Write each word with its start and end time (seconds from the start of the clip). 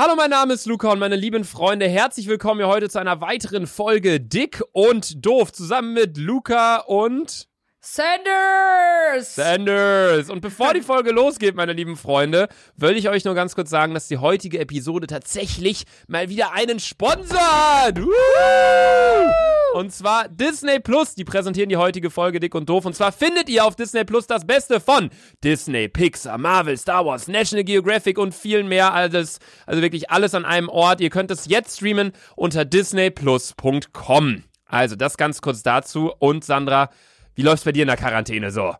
Hallo, 0.00 0.14
mein 0.14 0.30
Name 0.30 0.54
ist 0.54 0.66
Luca 0.66 0.92
und 0.92 1.00
meine 1.00 1.16
lieben 1.16 1.42
Freunde, 1.42 1.88
herzlich 1.88 2.28
willkommen 2.28 2.60
hier 2.60 2.68
heute 2.68 2.88
zu 2.88 3.00
einer 3.00 3.20
weiteren 3.20 3.66
Folge 3.66 4.20
Dick 4.20 4.62
und 4.70 5.26
Doof 5.26 5.50
zusammen 5.50 5.92
mit 5.92 6.16
Luca 6.16 6.76
und 6.76 7.48
Sanders! 7.90 9.34
Sanders. 9.34 10.28
Und 10.28 10.42
bevor 10.42 10.74
die 10.74 10.82
Folge 10.82 11.10
losgeht, 11.10 11.54
meine 11.54 11.72
lieben 11.72 11.96
Freunde, 11.96 12.48
will 12.76 12.96
ich 12.98 13.08
euch 13.08 13.24
nur 13.24 13.34
ganz 13.34 13.54
kurz 13.54 13.70
sagen, 13.70 13.94
dass 13.94 14.08
die 14.08 14.18
heutige 14.18 14.58
Episode 14.58 15.06
tatsächlich 15.06 15.84
mal 16.06 16.28
wieder 16.28 16.52
einen 16.52 16.80
Sponsor 16.80 17.40
hat. 17.40 17.98
Und 19.74 19.90
zwar 19.92 20.28
Disney 20.28 20.80
Plus. 20.80 21.14
Die 21.14 21.24
präsentieren 21.24 21.70
die 21.70 21.78
heutige 21.78 22.10
Folge 22.10 22.40
Dick 22.40 22.54
und 22.54 22.68
Doof. 22.68 22.84
Und 22.84 22.94
zwar 22.94 23.10
findet 23.10 23.48
ihr 23.48 23.64
auf 23.64 23.74
Disney 23.74 24.04
Plus 24.04 24.26
das 24.26 24.46
Beste 24.46 24.80
von 24.80 25.08
Disney, 25.42 25.88
Pixar, 25.88 26.36
Marvel, 26.36 26.76
Star 26.76 27.06
Wars, 27.06 27.26
National 27.26 27.64
Geographic 27.64 28.18
und 28.18 28.34
viel 28.34 28.64
mehr. 28.64 28.92
Alles, 28.92 29.38
also 29.64 29.80
wirklich 29.80 30.10
alles 30.10 30.34
an 30.34 30.44
einem 30.44 30.68
Ort. 30.68 31.00
Ihr 31.00 31.10
könnt 31.10 31.30
es 31.30 31.46
jetzt 31.46 31.76
streamen 31.76 32.12
unter 32.36 32.66
disneyplus.com. 32.66 34.44
Also 34.66 34.94
das 34.94 35.16
ganz 35.16 35.40
kurz 35.40 35.62
dazu. 35.62 36.12
Und 36.18 36.44
Sandra, 36.44 36.90
wie 37.38 37.42
läuft's 37.42 37.64
bei 37.64 37.70
dir 37.70 37.82
in 37.82 37.88
der 37.88 37.96
Quarantäne 37.96 38.50
so? 38.50 38.74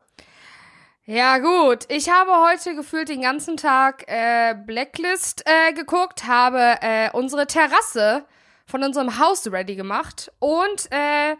Ja, 1.04 1.38
gut. 1.38 1.84
Ich 1.88 2.10
habe 2.10 2.32
heute 2.44 2.74
gefühlt 2.74 3.08
den 3.08 3.22
ganzen 3.22 3.56
Tag 3.56 4.04
äh, 4.08 4.56
Blacklist 4.66 5.44
äh, 5.46 5.72
geguckt, 5.74 6.26
habe 6.26 6.74
äh, 6.80 7.08
unsere 7.12 7.46
Terrasse 7.46 8.24
von 8.66 8.82
unserem 8.82 9.20
Haus 9.20 9.46
ready 9.50 9.76
gemacht 9.76 10.32
und 10.40 10.90
äh, 10.90 11.36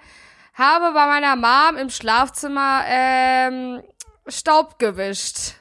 habe 0.55 0.93
bei 0.95 1.07
meiner 1.07 1.35
Mom 1.35 1.77
im 1.77 1.91
Schlafzimmer 1.91 2.85
ähm, 2.87 3.83
Staub 4.29 4.79
gewischt. 4.79 5.55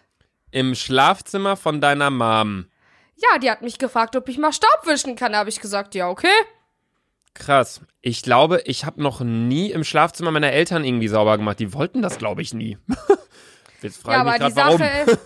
Im 0.52 0.76
Schlafzimmer 0.76 1.58
von 1.58 1.82
deiner 1.82 2.12
Mom. 2.12 2.68
Ja, 3.16 3.40
die 3.40 3.50
hat 3.50 3.64
mich 3.64 3.80
gefragt, 3.80 4.16
ob 4.16 4.30
ich 4.30 4.38
mal 4.38 4.54
Staub 4.54 4.86
wischen 4.86 5.16
kann. 5.16 5.32
Da 5.32 5.40
habe 5.40 5.50
ich 5.50 5.60
gesagt, 5.60 5.96
ja, 5.96 6.08
okay. 6.08 6.28
Krass. 7.38 7.82
Ich 8.02 8.24
glaube, 8.24 8.62
ich 8.66 8.84
habe 8.86 9.02
noch 9.02 9.22
nie 9.22 9.72
im 9.72 9.84
Schlafzimmer 9.84 10.32
meiner 10.32 10.52
Eltern 10.52 10.84
irgendwie 10.84 11.08
sauber 11.08 11.38
gemacht. 11.38 11.60
Die 11.60 11.74
wollten 11.74 12.02
das, 12.02 12.18
glaube 12.18 12.42
ich, 12.42 12.54
nie. 12.54 12.78
Jetzt 13.82 14.02
frage 14.02 14.16
Ja, 14.16 14.22
aber 14.22 14.38
grad, 14.38 14.52
die 14.52 14.56
warum. 14.56 14.78
Sache. 14.80 15.20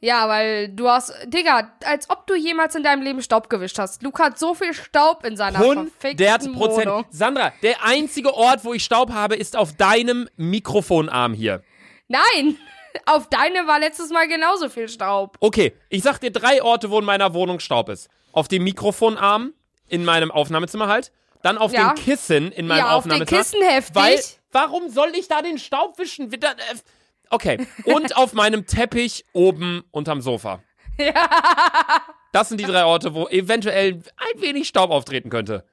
ja, 0.00 0.28
weil 0.28 0.68
du 0.70 0.88
hast. 0.88 1.12
Digga, 1.26 1.72
als 1.84 2.10
ob 2.10 2.26
du 2.26 2.34
jemals 2.34 2.74
in 2.74 2.82
deinem 2.82 3.02
Leben 3.02 3.22
Staub 3.22 3.48
gewischt 3.48 3.78
hast. 3.78 4.02
Luca 4.02 4.24
hat 4.24 4.38
so 4.38 4.54
viel 4.54 4.74
Staub 4.74 5.24
in 5.24 5.36
seiner 5.36 5.60
100 5.60 5.88
verfickten 5.98 6.52
Prozent. 6.52 6.86
Wohnung. 6.86 7.04
Sandra, 7.10 7.52
der 7.62 7.84
einzige 7.84 8.34
Ort, 8.34 8.64
wo 8.64 8.74
ich 8.74 8.84
Staub 8.84 9.12
habe, 9.12 9.36
ist 9.36 9.56
auf 9.56 9.72
deinem 9.76 10.28
Mikrofonarm 10.36 11.32
hier. 11.32 11.62
Nein! 12.08 12.56
Auf 13.06 13.28
deine 13.28 13.66
war 13.66 13.80
letztes 13.80 14.10
Mal 14.10 14.28
genauso 14.28 14.68
viel 14.68 14.88
Staub. 14.88 15.36
Okay, 15.40 15.72
ich 15.88 16.04
sag 16.04 16.20
dir 16.20 16.30
drei 16.30 16.62
Orte, 16.62 16.90
wo 16.92 17.00
in 17.00 17.04
meiner 17.04 17.34
Wohnung 17.34 17.58
Staub 17.58 17.88
ist. 17.88 18.08
Auf 18.30 18.46
dem 18.46 18.62
Mikrofonarm, 18.62 19.52
in 19.88 20.04
meinem 20.04 20.30
Aufnahmezimmer 20.30 20.88
halt. 20.88 21.12
Dann 21.42 21.58
auf 21.58 21.72
Ja. 21.72 21.92
dem 21.92 22.02
Kissen 22.02 22.52
in 22.52 22.66
meinem 22.66 22.78
Ja, 22.78 22.90
auf 22.90 23.04
den 23.04 23.12
Aufnahmezimmer. 23.12 23.40
Kissen 23.42 23.62
heftig. 23.62 23.94
Weil, 23.94 24.20
warum 24.52 24.88
soll 24.88 25.12
ich 25.18 25.28
da 25.28 25.42
den 25.42 25.58
Staub 25.58 25.98
wischen? 25.98 26.32
Äh, 26.32 26.38
Okay, 27.30 27.66
und 27.84 28.16
auf 28.16 28.32
meinem 28.34 28.66
Teppich 28.66 29.24
oben 29.32 29.82
unterm 29.90 30.20
Sofa. 30.20 30.60
Das 32.32 32.48
sind 32.48 32.60
die 32.60 32.64
drei 32.64 32.84
Orte, 32.84 33.14
wo 33.14 33.28
eventuell 33.28 34.02
ein 34.16 34.40
wenig 34.42 34.68
Staub 34.68 34.90
auftreten 34.90 35.30
könnte. 35.30 35.64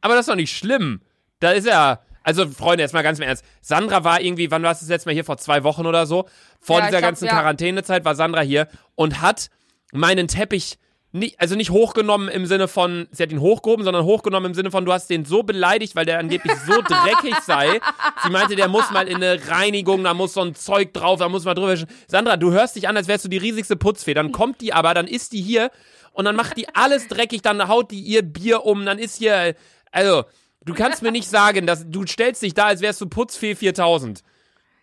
Aber 0.00 0.14
das 0.14 0.22
ist 0.22 0.28
doch 0.28 0.36
nicht 0.36 0.56
schlimm. 0.56 1.00
Da 1.40 1.52
ist 1.52 1.66
ja. 1.66 2.00
Also, 2.22 2.46
Freunde, 2.48 2.82
jetzt 2.84 2.92
mal 2.92 3.02
ganz 3.02 3.18
im 3.18 3.24
Ernst. 3.24 3.44
Sandra 3.62 4.04
war 4.04 4.20
irgendwie, 4.20 4.50
wann 4.50 4.62
war 4.62 4.72
es 4.72 4.80
das 4.80 4.88
letzte 4.88 5.08
Mal 5.08 5.14
hier? 5.14 5.24
Vor 5.24 5.38
zwei 5.38 5.64
Wochen 5.64 5.86
oder 5.86 6.04
so. 6.06 6.28
Vor 6.60 6.78
Ja, 6.78 6.86
dieser 6.86 6.98
glaub, 6.98 7.08
ganzen 7.08 7.24
ja. 7.26 7.32
Quarantänezeit 7.32 8.04
war 8.04 8.14
Sandra 8.14 8.42
hier 8.42 8.68
und 8.94 9.22
hat 9.22 9.48
meinen 9.92 10.28
Teppich 10.28 10.78
nicht, 11.12 11.40
also 11.40 11.56
nicht 11.56 11.70
hochgenommen 11.70 12.28
im 12.28 12.46
Sinne 12.46 12.68
von, 12.68 13.08
sie 13.10 13.22
hat 13.22 13.32
ihn 13.32 13.40
hochgehoben, 13.40 13.84
sondern 13.84 14.04
hochgenommen 14.04 14.50
im 14.50 14.54
Sinne 14.54 14.70
von, 14.70 14.84
du 14.84 14.92
hast 14.92 15.10
den 15.10 15.24
so 15.24 15.42
beleidigt, 15.42 15.96
weil 15.96 16.06
der 16.06 16.18
angeblich 16.18 16.52
so 16.66 16.80
dreckig 16.82 17.34
sei. 17.44 17.80
Sie 18.22 18.30
meinte, 18.30 18.54
der 18.54 18.68
muss 18.68 18.90
mal 18.90 19.08
in 19.08 19.16
eine 19.16 19.40
Reinigung, 19.48 20.04
da 20.04 20.14
muss 20.14 20.34
so 20.34 20.42
ein 20.42 20.54
Zeug 20.54 20.92
drauf, 20.92 21.18
da 21.18 21.28
muss 21.28 21.44
man 21.44 21.56
drüber. 21.56 21.76
Sandra, 22.06 22.36
du 22.36 22.52
hörst 22.52 22.76
dich 22.76 22.86
an, 22.86 22.96
als 22.96 23.08
wärst 23.08 23.24
du 23.24 23.28
die 23.28 23.38
riesigste 23.38 23.76
Putzfee. 23.76 24.14
Dann 24.14 24.30
kommt 24.30 24.60
die 24.60 24.72
aber, 24.72 24.94
dann 24.94 25.08
ist 25.08 25.32
die 25.32 25.42
hier 25.42 25.70
und 26.12 26.26
dann 26.26 26.36
macht 26.36 26.56
die 26.56 26.68
alles 26.74 27.08
dreckig, 27.08 27.42
dann 27.42 27.66
haut 27.66 27.90
die 27.90 28.00
ihr 28.00 28.22
Bier 28.22 28.64
um, 28.64 28.84
dann 28.84 28.98
ist 28.98 29.16
hier, 29.16 29.54
also, 29.90 30.24
du 30.64 30.74
kannst 30.74 31.02
mir 31.02 31.10
nicht 31.10 31.28
sagen, 31.28 31.66
dass 31.66 31.88
du 31.88 32.06
stellst 32.06 32.42
dich 32.42 32.54
da, 32.54 32.66
als 32.66 32.82
wärst 32.82 33.00
du 33.00 33.08
Putzfee 33.08 33.56
4000. 33.56 34.22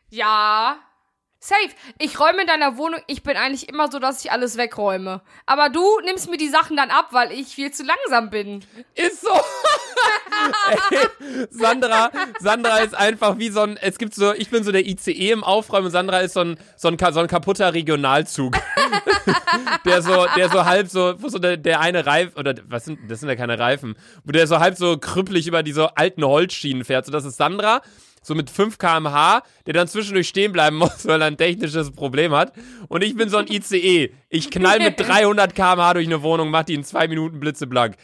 Ja. 0.09 0.77
Safe. 1.39 1.69
Ich 1.99 2.19
räume 2.19 2.41
in 2.41 2.47
deiner 2.47 2.77
Wohnung. 2.77 2.99
Ich 3.05 3.21
bin 3.21 3.37
eigentlich 3.37 3.69
immer 3.69 3.91
so, 3.91 3.99
dass 3.99 4.25
ich 4.25 4.31
alles 4.31 4.57
wegräume. 4.57 5.21
Aber 5.45 5.69
du 5.69 5.83
nimmst 6.03 6.29
mir 6.29 6.37
die 6.37 6.47
Sachen 6.47 6.75
dann 6.75 6.89
ab, 6.89 7.09
weil 7.11 7.31
ich 7.31 7.49
viel 7.49 7.71
zu 7.71 7.83
langsam 7.83 8.31
bin. 8.31 8.65
Ist 8.95 9.21
so. 9.21 9.29
Ey, 10.91 11.47
Sandra, 11.51 12.11
Sandra 12.39 12.79
ist 12.79 12.95
einfach 12.95 13.37
wie 13.37 13.49
so 13.49 13.61
ein, 13.61 13.77
es 13.77 13.97
gibt 13.97 14.15
so, 14.15 14.33
ich 14.33 14.49
bin 14.49 14.63
so 14.63 14.71
der 14.71 14.85
ICE 14.85 15.31
im 15.31 15.43
Aufräumen 15.43 15.91
Sandra 15.91 16.19
ist 16.19 16.33
so 16.33 16.41
ein, 16.41 16.57
so 16.75 16.87
ein, 16.87 16.97
so 16.97 17.19
ein 17.19 17.27
kaputter 17.27 17.73
Regionalzug. 17.73 18.55
der 19.85 20.01
so, 20.01 20.25
der 20.35 20.49
so 20.49 20.65
halb 20.65 20.89
so, 20.89 21.15
wo 21.19 21.29
so 21.29 21.39
der, 21.39 21.57
der 21.57 21.81
eine 21.81 22.05
Reifen, 22.05 22.37
oder 22.37 22.55
was 22.67 22.85
sind, 22.85 22.99
das 23.09 23.19
sind 23.19 23.29
ja 23.29 23.35
keine 23.35 23.59
Reifen, 23.59 23.95
wo 24.23 24.31
der 24.31 24.47
so 24.47 24.59
halb 24.59 24.75
so 24.75 24.97
krüppelig 24.97 25.47
über 25.47 25.61
diese 25.61 25.97
alten 25.97 26.23
Holzschienen 26.25 26.83
fährt. 26.83 27.05
So, 27.05 27.11
das 27.11 27.25
ist 27.25 27.37
Sandra, 27.37 27.81
so 28.27 28.35
mit 28.35 28.49
5 28.49 28.77
kmh, 28.77 29.41
der 29.65 29.73
dann 29.73 29.87
zwischendurch 29.87 30.27
stehen 30.27 30.51
bleiben 30.51 30.75
muss, 30.77 31.07
weil 31.07 31.21
er 31.21 31.27
ein 31.27 31.37
technisches 31.37 31.91
Problem 31.91 32.33
hat. 32.33 32.53
Und 32.89 33.03
ich 33.03 33.15
bin 33.15 33.29
so 33.29 33.37
ein 33.37 33.47
ICE. 33.47 34.11
Ich 34.29 34.51
knall 34.51 34.79
mit 34.79 34.99
300 35.07 35.55
kmh 35.55 35.93
durch 35.93 36.05
eine 36.05 36.21
Wohnung, 36.21 36.51
mach 36.51 36.63
die 36.63 36.75
in 36.75 36.83
zwei 36.83 37.07
Minuten 37.07 37.39
blitzeblank. 37.39 37.95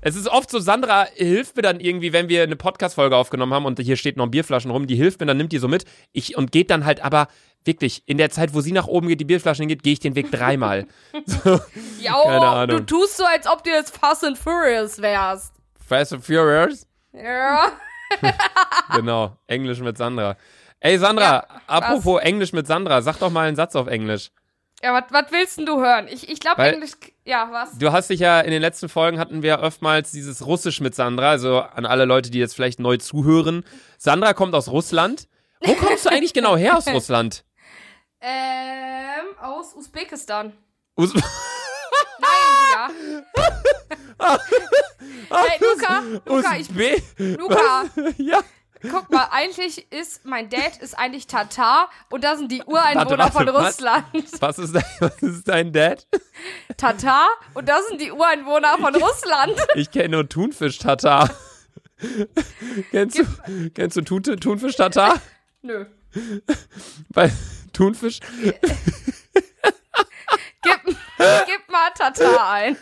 Es 0.00 0.14
ist 0.14 0.28
oft 0.28 0.50
so, 0.50 0.60
Sandra 0.60 1.06
hilft 1.14 1.56
mir 1.56 1.62
dann 1.62 1.80
irgendwie, 1.80 2.12
wenn 2.12 2.28
wir 2.28 2.42
eine 2.42 2.54
Podcast-Folge 2.54 3.16
aufgenommen 3.16 3.52
haben 3.52 3.64
und 3.64 3.80
hier 3.80 3.96
steht 3.96 4.16
noch 4.16 4.28
Bierflaschen 4.28 4.70
rum, 4.70 4.86
die 4.86 4.94
hilft 4.94 5.20
mir, 5.20 5.26
dann 5.26 5.36
nimmt 5.36 5.52
die 5.52 5.58
so 5.58 5.68
mit. 5.68 5.84
Ich, 6.12 6.36
und 6.36 6.52
geht 6.52 6.70
dann 6.70 6.84
halt 6.84 7.04
aber 7.04 7.28
wirklich, 7.64 8.02
in 8.06 8.16
der 8.16 8.30
Zeit, 8.30 8.54
wo 8.54 8.60
sie 8.60 8.72
nach 8.72 8.86
oben 8.86 9.08
geht, 9.08 9.20
die 9.20 9.24
Bierflaschen 9.24 9.62
hingeht, 9.62 9.82
gehe 9.82 9.94
ich 9.94 9.98
den 9.98 10.14
Weg 10.14 10.30
dreimal. 10.30 10.86
so, 11.26 11.60
Ja, 12.00 12.22
Keine 12.22 12.62
oh, 12.62 12.66
du 12.66 12.86
tust 12.86 13.16
so, 13.16 13.24
als 13.24 13.46
ob 13.46 13.64
du 13.64 13.70
jetzt 13.70 13.96
Fast 13.96 14.24
and 14.24 14.38
Furious 14.38 15.02
wärst. 15.02 15.52
Fast 15.88 16.12
and 16.12 16.24
Furious? 16.24 16.86
Ja. 17.12 17.72
Genau, 18.94 19.36
Englisch 19.46 19.80
mit 19.80 19.98
Sandra. 19.98 20.36
Ey, 20.80 20.98
Sandra, 20.98 21.24
Ja, 21.24 21.46
apropos 21.66 22.20
Englisch 22.22 22.52
mit 22.52 22.66
Sandra, 22.66 23.02
sag 23.02 23.18
doch 23.18 23.30
mal 23.30 23.48
einen 23.48 23.56
Satz 23.56 23.74
auf 23.74 23.88
Englisch. 23.88 24.30
Ja, 24.82 24.92
was 25.10 25.32
willst 25.32 25.58
denn 25.58 25.66
du 25.66 25.80
hören? 25.80 26.06
Ich, 26.08 26.28
ich 26.28 26.38
glaube 26.38 26.62
Englisch. 26.62 26.92
Ja, 27.24 27.48
was? 27.50 27.78
Du 27.78 27.92
hast 27.92 28.10
dich 28.10 28.20
ja 28.20 28.40
in 28.40 28.50
den 28.50 28.60
letzten 28.60 28.88
Folgen 28.88 29.18
hatten 29.18 29.42
wir 29.42 29.60
oftmals 29.60 30.10
dieses 30.12 30.46
Russisch 30.46 30.80
mit 30.80 30.94
Sandra, 30.94 31.30
also 31.30 31.60
an 31.60 31.86
alle 31.86 32.04
Leute, 32.04 32.30
die 32.30 32.38
jetzt 32.38 32.54
vielleicht 32.54 32.78
neu 32.78 32.98
zuhören. 32.98 33.64
Sandra 33.98 34.34
kommt 34.34 34.54
aus 34.54 34.68
Russland. 34.68 35.28
Wo 35.60 35.74
kommst 35.76 36.04
du 36.04 36.10
eigentlich 36.10 36.34
genau 36.34 36.56
her 36.56 36.76
aus 36.76 36.86
Russland? 36.88 37.44
Ähm, 38.20 39.36
aus 39.40 39.74
Usbekistan. 39.74 40.52
Us 40.96 41.14
Nein, 41.14 41.22
ja. 42.72 42.90
hey, 45.30 45.58
Luca, 45.60 46.02
Luca, 46.26 46.56
ich, 46.56 46.68
Luca, 47.36 47.84
ja. 48.18 48.42
guck 48.90 49.10
mal, 49.10 49.28
eigentlich 49.30 49.90
ist, 49.92 50.24
mein 50.24 50.48
Dad 50.48 50.78
ist 50.80 50.98
eigentlich 50.98 51.26
Tatar 51.26 51.90
und 52.10 52.24
da 52.24 52.36
sind 52.36 52.50
die 52.50 52.62
Ureinwohner 52.62 53.18
Warte, 53.18 53.34
warte, 53.34 53.52
von 53.52 53.54
was? 53.54 53.74
Russland. 53.74 54.06
Was 54.40 54.58
ist, 54.58 54.74
dein, 54.74 54.84
was 55.00 55.22
ist 55.22 55.48
dein 55.48 55.72
Dad? 55.72 56.06
Tatar 56.76 57.26
und 57.54 57.68
da 57.68 57.80
sind 57.88 58.00
die 58.00 58.12
Ureinwohner 58.12 58.78
von 58.78 58.94
Russland. 58.94 59.54
Ich 59.74 59.90
kenne 59.90 60.10
nur 60.10 60.28
Thunfisch-Tatar. 60.28 61.30
kennst, 62.90 63.18
du, 63.18 63.24
kennst 63.74 63.96
du 63.96 64.02
Thun 64.02 64.22
Thunfisch-Tatar? 64.22 65.20
Nö. 65.62 65.86
Bei 67.10 67.30
Thunfisch? 67.72 68.20
Gib, 70.62 70.96
gib 71.46 71.55
Tatar 71.94 72.50
ein. 72.50 72.76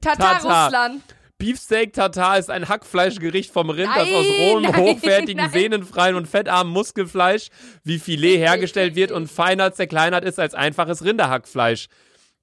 Tatar, 0.00 0.40
Tatar. 0.40 0.64
Russland. 0.66 1.02
Beefsteak 1.38 1.94
Tatar 1.94 2.38
ist 2.38 2.50
ein 2.50 2.68
Hackfleischgericht 2.68 3.50
vom 3.50 3.70
Rind, 3.70 3.90
das 3.96 4.02
aus 4.08 4.26
Nein, 4.26 4.50
rohem, 4.50 4.62
nein, 4.62 4.76
hochwertigen, 4.76 5.42
nein. 5.42 5.50
sehnenfreien 5.50 6.14
und 6.14 6.26
fettarmen 6.28 6.70
Muskelfleisch 6.72 7.48
wie 7.82 7.98
Filet 7.98 8.36
hergestellt 8.36 8.94
wird 8.94 9.10
und 9.10 9.30
feiner 9.30 9.72
zerkleinert 9.72 10.24
ist 10.24 10.38
als 10.38 10.54
einfaches 10.54 11.02
Rinderhackfleisch. 11.02 11.88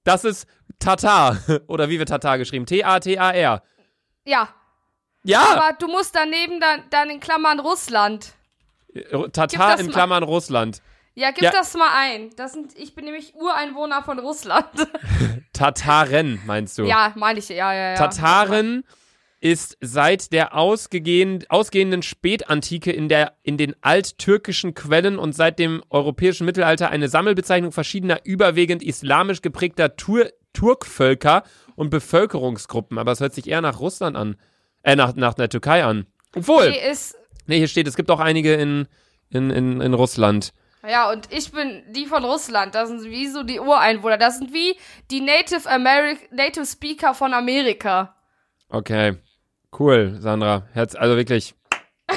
Das 0.04 0.24
ist 0.24 0.48
Tatar. 0.80 1.38
Oder 1.68 1.90
wie 1.90 2.00
wird 2.00 2.10
Tatar 2.10 2.40
geschrieben? 2.40 2.66
T-A-T-A-R. 2.66 3.62
Ja, 4.26 4.50
Ja, 5.24 5.46
aber 5.54 5.78
du 5.78 5.88
musst 5.88 6.16
daneben 6.16 6.60
dann, 6.60 6.82
dann 6.90 7.10
in 7.12 7.20
Klammern 7.20 7.60
Russland. 7.60 8.34
Gib 8.94 9.34
Tatar 9.34 9.80
in 9.80 9.92
Klammern 9.92 10.24
Russland. 10.24 10.82
Ja, 11.20 11.32
gib 11.32 11.46
Ja. 11.46 11.52
das 11.52 11.74
mal 11.74 11.90
ein. 11.96 12.30
Das 12.36 12.54
sind, 12.54 12.78
ich 12.78 12.94
bin 12.94 13.06
nämlich 13.06 13.34
Ureinwohner 13.34 14.04
von 14.04 14.20
Russland. 14.20 14.68
Tataren, 15.54 16.40
meinst 16.46 16.78
du? 16.78 16.84
ja, 16.84 17.12
meine 17.16 17.40
ich, 17.40 17.50
ja, 17.50 17.74
ja, 17.74 17.90
ja. 17.90 17.96
Tataren 17.96 18.84
ist 19.40 19.78
seit 19.82 20.32
der 20.32 20.56
ausgehend, 20.56 21.50
ausgehenden 21.50 22.04
Spätantike 22.04 22.92
in, 22.92 23.10
der, 23.10 23.34
in 23.42 23.58
den 23.58 23.76
alttürkischen 23.82 24.76
Quellen 24.76 25.18
und 25.18 25.34
seit 25.34 25.58
dem 25.58 25.84
europäischen 25.90 26.46
Mittelalter 26.46 26.90
eine 26.92 27.10
Sammelbezeichnung 27.10 27.72
verschiedener 27.72 28.20
überwiegend 28.24 28.84
islamisch 28.84 29.42
geprägter 29.42 29.96
Tur 29.96 30.30
Turkvölker 30.54 31.44
und 31.76 31.90
Bevölkerungsgruppen. 31.90 32.98
Aber 33.00 33.12
es 33.12 33.20
hört 33.20 33.34
sich 33.34 33.48
eher 33.48 33.62
nach 33.62 33.80
Russland 33.80 34.16
an. 34.16 34.36
Äh, 34.84 34.96
nach, 34.96 35.16
nach 35.16 35.34
der 35.34 35.50
Türkei 35.50 35.84
an. 35.84 36.06
Obwohl, 36.36 36.72
Die 36.72 36.78
ist. 36.80 37.16
nee, 37.48 37.58
hier 37.58 37.68
steht, 37.68 37.88
es 37.88 37.96
gibt 37.96 38.10
auch 38.12 38.20
einige 38.20 38.54
in, 38.54 38.88
in, 39.32 39.50
in, 39.50 39.82
in 39.82 39.94
Russland. 39.96 40.54
Ja, 40.88 41.10
und 41.12 41.28
ich 41.32 41.52
bin 41.52 41.84
die 41.92 42.06
von 42.06 42.24
Russland. 42.26 42.76
Das 42.76 42.90
sind 42.90 43.04
wie 43.06 43.28
so 43.28 43.44
die 43.44 43.60
Ureinwohner. 43.60 44.18
Das 44.18 44.38
sind 44.38 44.54
wie 44.54 44.76
die 45.12 45.22
Native 45.22 45.70
American, 45.70 46.28
Native 46.32 46.66
Speaker 46.66 47.14
von 47.14 47.34
Amerika. 47.34 48.16
Okay. 48.70 49.18
Cool, 49.78 50.16
Sandra. 50.20 50.64
Herz, 50.74 50.96
also 50.96 51.16
wirklich 51.18 51.54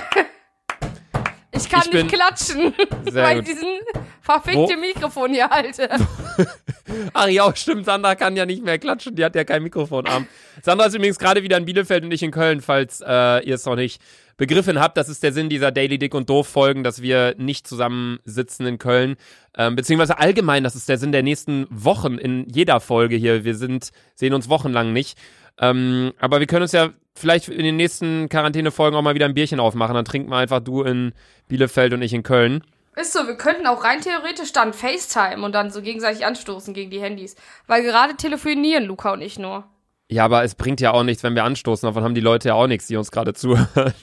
Ich 1.52 1.68
kann 1.68 1.82
Ich 1.86 1.92
nicht 1.92 2.12
klatschen, 2.12 2.72
weil 3.12 3.36
gut. 3.40 3.48
ich 3.48 3.54
diesen 3.54 3.78
verfickte 4.22 4.76
Wo- 4.76 4.80
Mikrofon 4.80 5.32
hier 5.32 5.48
halte. 5.50 5.88
Ach 7.12 7.28
ja, 7.28 7.54
stimmt, 7.54 7.84
Sandra 7.84 8.14
kann 8.14 8.36
ja 8.36 8.46
nicht 8.46 8.64
mehr 8.64 8.78
klatschen, 8.78 9.14
die 9.14 9.24
hat 9.24 9.34
ja 9.34 9.44
kein 9.44 9.62
Mikrofonarm. 9.62 10.26
Sandra 10.62 10.86
ist 10.86 10.94
übrigens 10.94 11.18
gerade 11.18 11.42
wieder 11.42 11.56
in 11.56 11.64
Bielefeld 11.64 12.02
und 12.04 12.08
nicht 12.10 12.22
in 12.22 12.30
Köln, 12.30 12.60
falls 12.62 13.00
äh, 13.06 13.40
ihr 13.44 13.56
es 13.56 13.64
noch 13.66 13.76
nicht 13.76 14.00
begriffen 14.40 14.80
habt. 14.80 14.96
Das 14.96 15.10
ist 15.10 15.22
der 15.22 15.34
Sinn 15.34 15.50
dieser 15.50 15.70
Daily 15.70 15.98
Dick 15.98 16.14
und 16.14 16.30
Doof 16.30 16.48
Folgen, 16.48 16.82
dass 16.82 17.02
wir 17.02 17.34
nicht 17.36 17.68
zusammen 17.68 18.20
sitzen 18.24 18.64
in 18.64 18.78
Köln. 18.78 19.16
Ähm, 19.54 19.76
beziehungsweise 19.76 20.18
allgemein, 20.18 20.64
das 20.64 20.74
ist 20.74 20.88
der 20.88 20.96
Sinn 20.96 21.12
der 21.12 21.22
nächsten 21.22 21.66
Wochen 21.68 22.16
in 22.16 22.48
jeder 22.48 22.80
Folge 22.80 23.16
hier. 23.16 23.44
Wir 23.44 23.54
sind, 23.54 23.90
sehen 24.14 24.32
uns 24.32 24.48
wochenlang 24.48 24.94
nicht. 24.94 25.18
Ähm, 25.58 26.14
aber 26.18 26.40
wir 26.40 26.46
können 26.46 26.62
uns 26.62 26.72
ja 26.72 26.88
vielleicht 27.14 27.50
in 27.50 27.62
den 27.64 27.76
nächsten 27.76 28.30
Quarantänefolgen 28.30 28.98
auch 28.98 29.02
mal 29.02 29.14
wieder 29.14 29.26
ein 29.26 29.34
Bierchen 29.34 29.60
aufmachen. 29.60 29.94
Dann 29.94 30.06
trinken 30.06 30.30
wir 30.30 30.38
einfach 30.38 30.60
du 30.60 30.84
in 30.84 31.12
Bielefeld 31.48 31.92
und 31.92 32.00
ich 32.00 32.14
in 32.14 32.22
Köln. 32.22 32.64
Ist 32.96 33.12
so, 33.12 33.26
wir 33.26 33.36
könnten 33.36 33.66
auch 33.66 33.84
rein 33.84 34.00
theoretisch 34.00 34.52
dann 34.52 34.72
FaceTime 34.72 35.44
und 35.44 35.54
dann 35.54 35.70
so 35.70 35.82
gegenseitig 35.82 36.24
anstoßen 36.24 36.72
gegen 36.72 36.90
die 36.90 37.00
Handys. 37.02 37.36
Weil 37.66 37.82
gerade 37.82 38.16
telefonieren 38.16 38.84
Luca 38.84 39.12
und 39.12 39.20
ich 39.20 39.38
nur. 39.38 39.64
Ja, 40.10 40.24
aber 40.24 40.42
es 40.42 40.56
bringt 40.56 40.80
ja 40.80 40.90
auch 40.90 41.04
nichts, 41.04 41.22
wenn 41.22 41.36
wir 41.36 41.44
anstoßen. 41.44 41.86
Davon 41.86 42.02
haben 42.02 42.16
die 42.16 42.20
Leute 42.20 42.48
ja 42.48 42.54
auch 42.54 42.66
nichts, 42.66 42.88
die 42.88 42.96
uns 42.96 43.10
gerade 43.12 43.32
zuhören. 43.32 43.94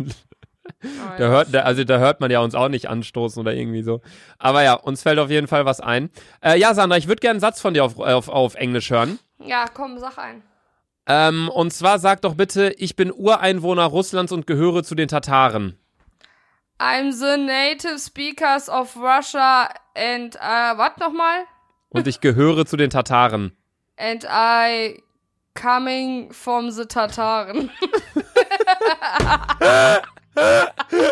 Da 1.17 1.27
hört, 1.29 1.53
da, 1.53 1.61
also 1.61 1.83
da 1.83 1.97
hört 1.97 2.19
man 2.21 2.29
ja 2.29 2.39
uns 2.39 2.55
auch 2.55 2.69
nicht 2.69 2.89
anstoßen 2.89 3.41
oder 3.41 3.53
irgendwie 3.53 3.83
so. 3.83 4.01
Aber 4.37 4.63
ja, 4.63 4.73
uns 4.73 5.01
fällt 5.01 5.17
auf 5.19 5.29
jeden 5.29 5.47
Fall 5.47 5.65
was 5.65 5.79
ein. 5.79 6.09
Äh, 6.41 6.59
ja, 6.59 6.73
Sandra, 6.73 6.97
ich 6.97 7.07
würde 7.07 7.19
gerne 7.19 7.31
einen 7.31 7.39
Satz 7.39 7.59
von 7.59 7.73
dir 7.73 7.83
auf, 7.83 7.99
auf, 7.99 8.29
auf 8.29 8.55
Englisch 8.55 8.89
hören. 8.89 9.19
Ja, 9.39 9.65
komm, 9.73 9.97
sag 9.97 10.17
ein. 10.17 10.43
Ähm, 11.07 11.49
und 11.49 11.73
zwar 11.73 11.99
sag 11.99 12.21
doch 12.21 12.35
bitte, 12.35 12.73
ich 12.77 12.95
bin 12.95 13.11
Ureinwohner 13.11 13.85
Russlands 13.85 14.31
und 14.31 14.45
gehöre 14.45 14.83
zu 14.83 14.93
den 14.93 15.07
Tataren. 15.07 15.77
I'm 16.79 17.11
the 17.11 17.37
native 17.37 17.97
speakers 17.99 18.69
of 18.69 18.95
Russia 18.97 19.69
and, 19.95 20.35
äh, 20.35 20.77
was 20.77 20.97
nochmal? 20.99 21.39
Und 21.89 22.07
ich 22.07 22.21
gehöre 22.21 22.65
zu 22.65 22.77
den 22.77 22.89
Tataren. 22.89 23.57
And 23.97 24.25
I 24.25 25.01
coming 25.57 26.29
from 26.29 26.69
the 26.69 26.85
Tataren. 26.85 27.71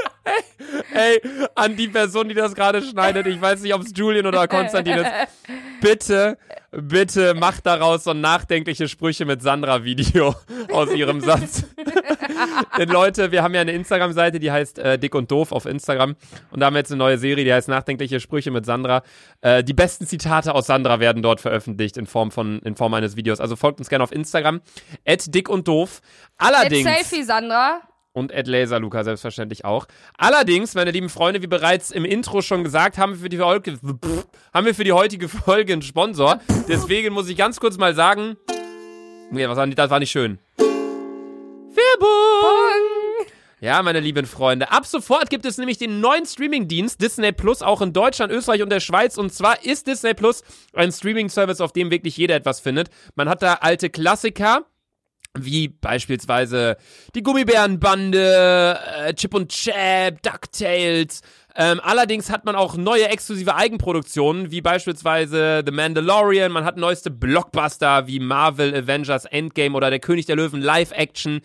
Ey, 0.93 1.21
an 1.55 1.75
die 1.75 1.87
Person, 1.87 2.29
die 2.29 2.35
das 2.35 2.55
gerade 2.55 2.81
schneidet, 2.81 3.27
ich 3.27 3.39
weiß 3.39 3.61
nicht, 3.61 3.73
ob 3.73 3.81
es 3.81 3.91
Julian 3.95 4.25
oder 4.25 4.47
Konstantin 4.47 4.97
ist. 4.99 5.11
Bitte, 5.81 6.37
bitte 6.71 7.35
macht 7.35 7.65
daraus 7.67 8.05
so 8.05 8.11
ein 8.11 8.21
nachdenkliche 8.21 8.87
Sprüche 8.87 9.25
mit 9.25 9.43
Sandra-Video 9.43 10.33
aus 10.71 10.91
ihrem 10.91 11.21
Satz. 11.21 11.63
Denn 12.79 12.89
Leute, 12.89 13.31
wir 13.31 13.43
haben 13.43 13.53
ja 13.53 13.61
eine 13.61 13.73
Instagram-Seite, 13.73 14.39
die 14.39 14.51
heißt 14.51 14.79
äh, 14.79 14.97
Dick 14.97 15.13
und 15.13 15.29
Doof 15.29 15.51
auf 15.51 15.65
Instagram. 15.65 16.15
Und 16.49 16.59
da 16.59 16.67
haben 16.67 16.73
wir 16.73 16.79
jetzt 16.79 16.91
eine 16.91 16.97
neue 16.97 17.19
Serie, 17.19 17.43
die 17.43 17.53
heißt 17.53 17.67
Nachdenkliche 17.67 18.19
Sprüche 18.19 18.49
mit 18.49 18.65
Sandra. 18.65 19.03
Äh, 19.41 19.63
die 19.63 19.73
besten 19.73 20.07
Zitate 20.07 20.55
aus 20.55 20.65
Sandra 20.65 20.99
werden 20.99 21.21
dort 21.21 21.39
veröffentlicht 21.39 21.97
in 21.97 22.07
Form 22.07 22.31
von, 22.31 22.59
in 22.59 22.75
Form 22.75 22.93
eines 22.95 23.15
Videos. 23.15 23.39
Also 23.39 23.55
folgt 23.55 23.79
uns 23.79 23.89
gerne 23.89 24.03
auf 24.03 24.11
Instagram. 24.11 24.61
Dick 25.27 25.49
und 25.49 25.67
Doof. 25.67 26.01
Allerdings. 26.37 26.89
Selfie, 26.89 27.23
Sandra. 27.23 27.81
Und 28.15 28.31
Ed 28.31 28.47
Laser 28.47 28.79
Luca 28.79 29.03
selbstverständlich 29.03 29.65
auch. 29.65 29.87
Allerdings, 30.17 30.73
meine 30.73 30.91
lieben 30.91 31.09
Freunde, 31.09 31.41
wie 31.41 31.47
bereits 31.47 31.91
im 31.91 32.05
Intro 32.05 32.41
schon 32.41 32.63
gesagt, 32.63 32.97
haben 32.97 33.11
wir 33.11 33.19
für 33.19 33.27
die, 33.27 33.39
Folge, 33.39 33.77
haben 34.53 34.65
wir 34.65 34.73
für 34.73 34.85
die 34.85 34.93
heutige 34.93 35.27
Folge 35.27 35.73
einen 35.73 35.81
Sponsor. 35.81 36.39
Deswegen 36.69 37.13
muss 37.13 37.27
ich 37.27 37.35
ganz 37.35 37.59
kurz 37.59 37.77
mal 37.77 37.93
sagen. 37.93 38.37
Nee, 39.31 39.49
was 39.49 39.57
das 39.75 39.89
war 39.89 39.99
nicht 39.99 40.11
schön. 40.11 40.39
Werbung! 41.75 43.27
Ja, 43.59 43.83
meine 43.83 43.99
lieben 43.99 44.25
Freunde, 44.25 44.71
ab 44.71 44.85
sofort 44.85 45.29
gibt 45.29 45.45
es 45.45 45.57
nämlich 45.57 45.77
den 45.77 45.99
neuen 45.99 46.25
Streamingdienst 46.25 47.01
Disney 47.01 47.33
Plus 47.33 47.61
auch 47.61 47.81
in 47.81 47.91
Deutschland, 47.91 48.31
Österreich 48.31 48.61
und 48.61 48.69
der 48.69 48.79
Schweiz. 48.79 49.17
Und 49.17 49.33
zwar 49.33 49.65
ist 49.65 49.87
Disney 49.87 50.13
Plus 50.13 50.41
ein 50.73 50.93
Streaming-Service, 50.93 51.59
auf 51.59 51.73
dem 51.73 51.91
wirklich 51.91 52.15
jeder 52.15 52.35
etwas 52.35 52.61
findet. 52.61 52.89
Man 53.15 53.27
hat 53.27 53.41
da 53.41 53.55
alte 53.55 53.89
Klassiker 53.89 54.65
wie 55.37 55.67
beispielsweise 55.67 56.77
die 57.13 57.23
Gummibärenbande, 57.23 58.79
äh, 59.05 59.13
Chip 59.13 59.33
und 59.33 59.49
Chap, 59.51 60.21
DuckTales. 60.21 61.21
Ähm, 61.57 61.79
allerdings 61.81 62.29
hat 62.29 62.43
man 62.43 62.55
auch 62.55 62.75
neue 62.75 63.07
exklusive 63.07 63.55
Eigenproduktionen, 63.55 64.51
wie 64.51 64.59
beispielsweise 64.59 65.63
The 65.65 65.71
Mandalorian. 65.71 66.51
Man 66.51 66.65
hat 66.65 66.75
neueste 66.75 67.09
Blockbuster 67.09 68.07
wie 68.07 68.19
Marvel 68.19 68.75
Avengers 68.75 69.23
Endgame 69.23 69.73
oder 69.75 69.89
Der 69.89 69.99
König 69.99 70.25
der 70.25 70.35
Löwen 70.35 70.61
Live-Action. 70.61 71.39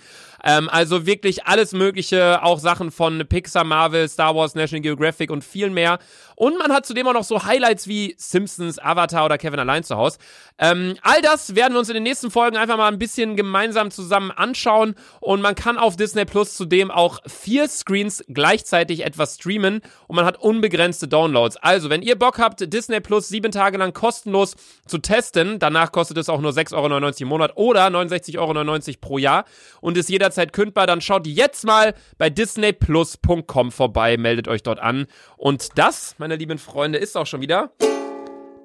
Ähm, 0.44 0.68
also 0.68 1.06
wirklich 1.06 1.46
alles 1.46 1.72
Mögliche, 1.72 2.42
auch 2.42 2.58
Sachen 2.58 2.90
von 2.90 3.26
Pixar, 3.26 3.64
Marvel, 3.64 4.08
Star 4.08 4.34
Wars, 4.34 4.54
National 4.54 4.82
Geographic 4.82 5.30
und 5.30 5.44
viel 5.44 5.70
mehr. 5.70 5.98
Und 6.36 6.58
man 6.58 6.72
hat 6.72 6.86
zudem 6.86 7.06
auch 7.06 7.12
noch 7.12 7.24
so 7.24 7.44
Highlights 7.44 7.86
wie 7.86 8.14
Simpsons, 8.16 8.78
Avatar 8.78 9.26
oder 9.26 9.36
Kevin 9.36 9.60
allein 9.60 9.84
zu 9.84 9.96
Hause. 9.96 10.18
Ähm, 10.58 10.96
all 11.02 11.20
das 11.22 11.54
werden 11.54 11.74
wir 11.74 11.78
uns 11.78 11.88
in 11.88 11.94
den 11.94 12.02
nächsten 12.02 12.30
Folgen 12.30 12.56
einfach 12.56 12.76
mal 12.76 12.88
ein 12.88 12.98
bisschen 12.98 13.36
gemeinsam 13.36 13.90
zusammen 13.90 14.30
anschauen. 14.30 14.94
Und 15.20 15.42
man 15.42 15.54
kann 15.54 15.78
auf 15.78 15.96
Disney 15.96 16.24
Plus 16.24 16.56
zudem 16.56 16.90
auch 16.90 17.18
vier 17.26 17.68
Screens 17.68 18.24
gleichzeitig 18.28 19.04
etwas 19.04 19.34
streamen 19.34 19.80
und 20.06 20.16
man 20.16 20.24
hat 20.24 20.38
unbegrenzte 20.38 21.08
Downloads. 21.08 21.56
Also, 21.58 21.90
wenn 21.90 22.02
ihr 22.02 22.18
Bock 22.18 22.38
habt, 22.38 22.72
Disney 22.72 23.00
Plus 23.00 23.28
sieben 23.28 23.52
Tage 23.52 23.78
lang 23.78 23.92
kostenlos 23.92 24.54
zu 24.86 24.98
testen, 24.98 25.58
danach 25.58 25.92
kostet 25.92 26.16
es 26.18 26.28
auch 26.28 26.40
nur 26.40 26.52
6,99 26.52 26.74
Euro 26.74 27.10
im 27.20 27.28
Monat 27.28 27.52
oder 27.56 27.86
69,99 27.86 28.38
Euro 28.38 28.98
pro 29.00 29.18
Jahr 29.18 29.44
und 29.80 29.96
ist 29.96 30.08
jederzeit 30.30 30.52
kündbar, 30.52 30.86
dann 30.86 31.00
schaut 31.00 31.26
jetzt 31.26 31.64
mal 31.64 31.94
bei 32.18 32.30
disneyplus.com 32.30 33.72
vorbei, 33.72 34.16
meldet 34.16 34.48
euch 34.48 34.62
dort 34.62 34.78
an. 34.80 35.06
Und 35.36 35.76
das, 35.78 36.14
meine 36.18 36.36
lieben 36.36 36.58
Freunde, 36.58 36.98
ist 36.98 37.16
auch 37.16 37.26
schon 37.26 37.40
wieder 37.40 37.72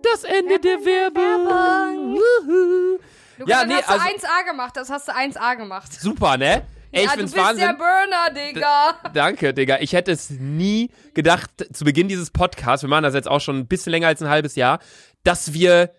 das 0.03 0.23
Ende 0.23 0.59
der 0.59 0.77
Werbung. 0.85 2.15
Wuhu. 2.15 2.99
Luca, 3.37 3.49
Ja, 3.51 3.59
das 3.61 3.67
nee, 3.67 3.73
hast 3.75 3.89
du 3.89 3.93
also- 3.93 4.05
1A 4.05 4.45
gemacht. 4.45 4.77
Das 4.77 4.89
hast 4.89 5.07
du 5.07 5.11
1A 5.13 5.55
gemacht. 5.55 5.91
Super, 5.91 6.37
ne? 6.37 6.63
Ey, 6.91 7.01
ich 7.01 7.05
ja, 7.07 7.11
du 7.13 7.17
find's 7.17 7.33
bist 7.33 7.45
Wahnsinn. 7.45 7.65
der 7.67 7.73
Burner, 7.73 8.29
Digga. 8.53 8.95
Danke, 9.13 9.53
Digga. 9.53 9.79
Ich 9.81 9.91
hätte 9.93 10.11
es 10.11 10.29
nie 10.29 10.89
gedacht, 11.13 11.49
zu 11.73 11.83
Beginn 11.83 12.07
dieses 12.07 12.29
Podcasts, 12.31 12.83
wir 12.83 12.89
machen 12.89 13.03
das 13.03 13.13
jetzt 13.15 13.27
auch 13.27 13.41
schon 13.41 13.57
ein 13.57 13.67
bisschen 13.67 13.91
länger 13.91 14.07
als 14.07 14.21
ein 14.21 14.29
halbes 14.29 14.55
Jahr, 14.55 14.79
dass 15.23 15.51
wir, 15.53 15.91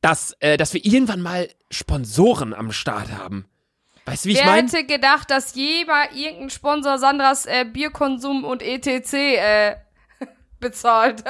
dass, 0.00 0.34
äh, 0.40 0.56
dass 0.56 0.74
wir 0.74 0.84
irgendwann 0.84 1.20
mal 1.20 1.48
Sponsoren 1.70 2.54
am 2.54 2.72
Start 2.72 3.12
haben. 3.12 3.44
Weißt 4.12 4.24
du, 4.24 4.28
wie 4.28 4.32
ich 4.32 4.38
Wer 4.38 4.46
meine? 4.46 4.68
hätte 4.68 4.84
gedacht, 4.84 5.30
dass 5.30 5.54
jemand 5.54 6.14
irgendein 6.14 6.50
Sponsor 6.50 6.98
Sandras 6.98 7.46
äh, 7.46 7.64
Bierkonsum 7.64 8.44
und 8.44 8.62
ETC 8.62 9.12
äh, 9.14 9.76
bezahlt? 10.60 11.24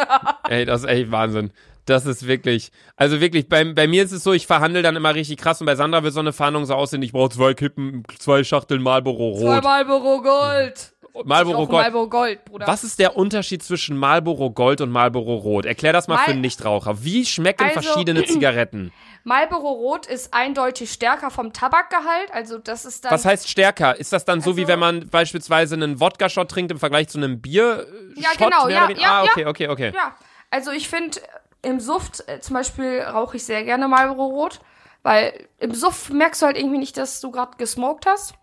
Ey, 0.48 0.64
das 0.64 0.82
ist 0.82 0.88
echt 0.88 1.10
Wahnsinn. 1.10 1.52
Das 1.86 2.06
ist 2.06 2.26
wirklich, 2.28 2.70
also 2.96 3.20
wirklich, 3.20 3.48
bei, 3.48 3.64
bei 3.64 3.88
mir 3.88 4.04
ist 4.04 4.12
es 4.12 4.22
so, 4.22 4.32
ich 4.32 4.46
verhandle 4.46 4.82
dann 4.82 4.94
immer 4.94 5.14
richtig 5.16 5.38
krass 5.38 5.60
und 5.60 5.66
bei 5.66 5.74
Sandra 5.74 6.04
wird 6.04 6.14
so 6.14 6.20
eine 6.20 6.32
Fahndung 6.32 6.64
so 6.64 6.74
aussehen, 6.74 7.02
ich 7.02 7.10
brauche 7.10 7.30
zwei 7.30 7.54
Kippen, 7.54 8.04
zwei 8.18 8.44
Schachteln 8.44 8.80
Marlboro 8.82 9.36
Zwei 9.40 9.56
Rot. 9.56 9.64
Marlboro 9.64 10.22
Gold. 10.22 10.92
Marlboro 11.24 11.56
Auch 11.64 11.68
Gold. 11.68 11.82
Marlboro 11.82 12.08
Gold, 12.08 12.44
Bruder. 12.44 12.66
Was 12.68 12.84
ist 12.84 12.98
der 13.00 13.16
Unterschied 13.16 13.62
zwischen 13.64 13.96
Marlboro 13.96 14.50
Gold 14.50 14.80
und 14.80 14.90
Marlboro 14.90 15.34
Rot? 15.34 15.66
Erklär 15.66 15.92
das 15.92 16.06
mal 16.08 16.14
Mal- 16.14 16.24
für 16.24 16.30
einen 16.30 16.40
Nichtraucher. 16.40 17.04
Wie 17.04 17.26
schmecken 17.26 17.64
Also- 17.64 17.80
verschiedene 17.82 18.24
Zigaretten? 18.24 18.92
Marlboro 19.24 19.68
Rot 19.70 20.06
ist 20.06 20.34
eindeutig 20.34 20.92
stärker 20.92 21.30
vom 21.30 21.52
Tabakgehalt. 21.52 22.32
Also 22.32 22.58
das 22.58 22.84
ist 22.84 23.04
dann. 23.04 23.12
Was 23.12 23.24
heißt 23.24 23.48
stärker? 23.48 23.98
Ist 23.98 24.12
das 24.12 24.24
dann 24.24 24.40
so, 24.40 24.56
wie 24.56 24.62
Also- 24.62 24.72
wenn 24.72 24.78
man 24.80 25.08
beispielsweise 25.08 25.74
einen 25.74 26.00
Wodka-Shot 26.00 26.50
trinkt 26.50 26.72
im 26.72 26.78
Vergleich 26.78 27.08
zu 27.08 27.18
einem 27.18 27.40
Bier? 27.40 27.86
Ja, 28.16 28.30
genau, 28.38 28.68
ja, 28.68 28.90
ja, 28.90 29.10
Ah, 29.20 29.24
ja. 29.24 29.30
okay, 29.30 29.46
okay, 29.46 29.68
okay. 29.68 29.92
Ja, 29.94 30.14
also 30.50 30.70
ich 30.72 30.88
finde, 30.88 31.20
im 31.62 31.78
Suft 31.80 32.28
äh, 32.28 32.40
zum 32.40 32.54
Beispiel 32.54 33.00
rauche 33.02 33.36
ich 33.36 33.44
sehr 33.44 33.62
gerne 33.64 33.86
Marlboro 33.88 34.26
Rot, 34.26 34.60
weil 35.02 35.48
im 35.58 35.74
Suff 35.74 36.10
merkst 36.10 36.42
du 36.42 36.46
halt 36.46 36.58
irgendwie 36.58 36.78
nicht, 36.78 36.96
dass 36.96 37.20
du 37.20 37.30
gerade 37.30 37.56
gesmoked 37.56 38.06
hast. 38.06 38.34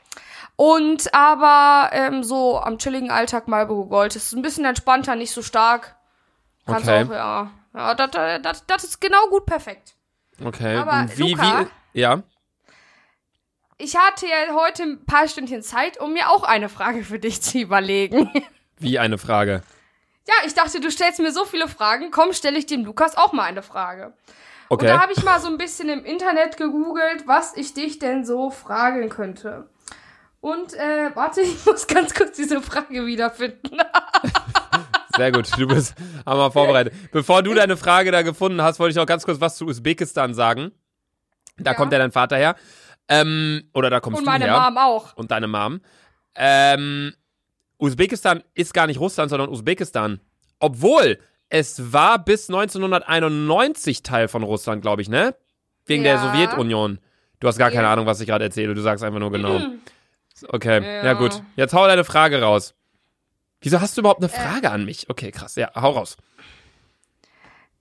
Und 0.55 1.13
aber 1.13 1.89
ähm, 1.93 2.24
so 2.24 2.59
am 2.59 2.77
chilligen 2.77 3.12
Alltag 3.12 3.48
Marlboro 3.48 3.86
Gold 3.86 4.15
ist 4.15 4.33
ein 4.33 4.41
bisschen 4.41 4.65
entspannter, 4.65 5.15
nicht 5.15 5.31
so 5.31 5.41
stark. 5.41 5.95
Kannst 6.65 6.88
Okay. 6.88 7.05
auch, 7.05 7.12
ja. 7.12 7.51
Ja, 7.75 7.93
das, 7.95 8.13
äh, 8.15 8.39
das, 8.41 8.65
das 8.65 8.83
ist 8.83 9.00
genau 9.00 9.27
gut 9.29 9.45
perfekt. 9.45 9.95
Okay. 10.43 10.75
Aber 10.75 11.00
Und 11.01 11.17
wie, 11.17 11.31
Luca- 11.34 11.65
wie, 11.93 12.00
ja. 12.01 12.24
Ich 13.77 13.96
hatte 13.96 14.25
ja 14.27 14.53
heute 14.53 14.84
ein 14.84 15.05
paar 15.05 15.27
Stündchen 15.27 15.62
Zeit, 15.63 16.00
um 16.00 16.13
mir 16.13 16.29
auch 16.29 16.43
eine 16.43 16.67
Frage 16.69 17.03
für 17.03 17.17
dich 17.19 17.41
zu 17.41 17.60
überlegen. 17.60 18.29
Wie 18.77 19.00
eine 19.00 19.17
Frage. 19.17 19.62
Ja, 20.27 20.34
ich 20.46 20.53
dachte, 20.53 20.79
du 20.79 20.89
stellst 20.91 21.19
mir 21.19 21.31
so 21.31 21.43
viele 21.46 21.67
Fragen. 21.67 22.12
Komm, 22.12 22.34
stelle 22.34 22.58
ich 22.58 22.65
dem 22.65 22.86
Lukas 22.86 23.17
auch 23.17 23.34
mal 23.34 23.43
eine 23.43 23.62
Frage. 23.63 24.13
Okay. 24.69 24.86
Und 24.86 24.89
da 24.89 25.01
habe 25.01 25.12
ich 25.13 25.24
mal 25.24 25.39
so 25.39 25.48
ein 25.48 25.58
bisschen 25.58 25.89
im 25.89 26.05
Internet 26.05 26.55
gegoogelt, 26.58 27.25
was 27.27 27.58
ich 27.58 27.74
dich 27.74 28.00
denn 28.00 28.24
so 28.25 28.50
fragen 28.51 29.10
könnte. 29.10 29.69
Und 30.41 30.74
äh, 30.75 31.12
warte, 31.15 31.41
ich 31.41 31.65
muss 31.65 31.88
ganz 31.88 32.13
kurz 32.13 32.36
diese 32.38 32.62
Frage 32.62 33.05
wiederfinden. 33.05 33.77
Sehr 35.20 35.32
gut, 35.32 35.50
du 35.58 35.68
bist 35.68 35.94
hammer 36.26 36.52
vorbereitet. 36.52 36.94
Bevor 37.12 37.44
du 37.44 37.54
deine 37.54 37.78
Frage 37.78 38.12
da 38.12 38.22
gefunden 38.24 38.62
hast, 38.62 38.80
wollte 38.80 38.92
ich 38.92 38.96
noch 38.98 39.06
ganz 39.06 39.26
kurz 39.26 39.40
was 39.40 39.56
zu 39.58 39.66
Usbekistan 39.68 40.34
sagen. 40.34 40.72
Da 41.58 41.72
Ja. 41.72 41.78
kommt 41.78 41.92
ja 41.94 42.00
dein 42.00 42.12
Vater 42.12 42.38
her. 42.38 42.56
Ähm, 43.08 43.64
oder 43.74 43.90
da 43.90 44.00
kommst 44.00 44.20
Und 44.20 44.26
du 44.26 44.32
meine 44.32 44.46
her. 44.46 44.60
Mom 44.60 44.78
auch. 44.78 45.16
Und 45.16 45.32
deine 45.32 45.48
Mom. 45.48 45.82
Ähm, 46.36 47.14
Usbekistan 47.78 48.44
ist 48.54 48.74
gar 48.74 48.88
nicht 48.88 49.00
Russland, 49.00 49.30
sondern 49.30 49.50
Usbekistan. 49.50 50.20
Obwohl, 50.60 51.20
es 51.50 51.92
war 51.94 52.24
bis 52.24 52.50
1991 52.50 54.04
Teil 54.04 54.28
von 54.28 54.44
Russland, 54.44 54.82
glaube 54.82 55.02
ich, 55.02 55.10
ne? 55.10 55.36
Wegen 55.86 56.04
der 56.04 56.16
Ja. 56.16 56.32
Sowjetunion. 56.32 57.00
Du 57.40 57.48
hast 57.48 57.58
gar 57.58 57.72
keine 57.72 57.84
Ja. 57.84 57.94
Ahnung, 57.94 58.06
was 58.06 58.20
ich 58.22 58.28
gerade 58.28 58.44
erzähle. 58.46 58.74
Du 58.76 58.82
sagst 58.82 59.04
einfach 59.04 59.20
nur 59.20 59.32
genau. 59.32 59.60
Okay, 60.50 60.82
ja. 60.84 61.06
Ja. 61.06 61.14
gut. 61.14 61.42
Jetzt 61.56 61.74
hau 61.74 61.88
deine 61.88 62.04
Frage 62.04 62.42
raus. 62.42 62.74
Wieso 63.62 63.82
hast 63.82 63.98
du 63.98 64.01
überhaupt 64.01 64.24
eine 64.24 64.32
Äh. 64.32 64.36
Frage 64.36 64.72
an 64.72 64.86
mich? 64.86 65.10
Okay, 65.10 65.32
krass. 65.32 65.56
Ja, 65.56 65.72
hau 65.75 65.92
raus. 65.92 66.18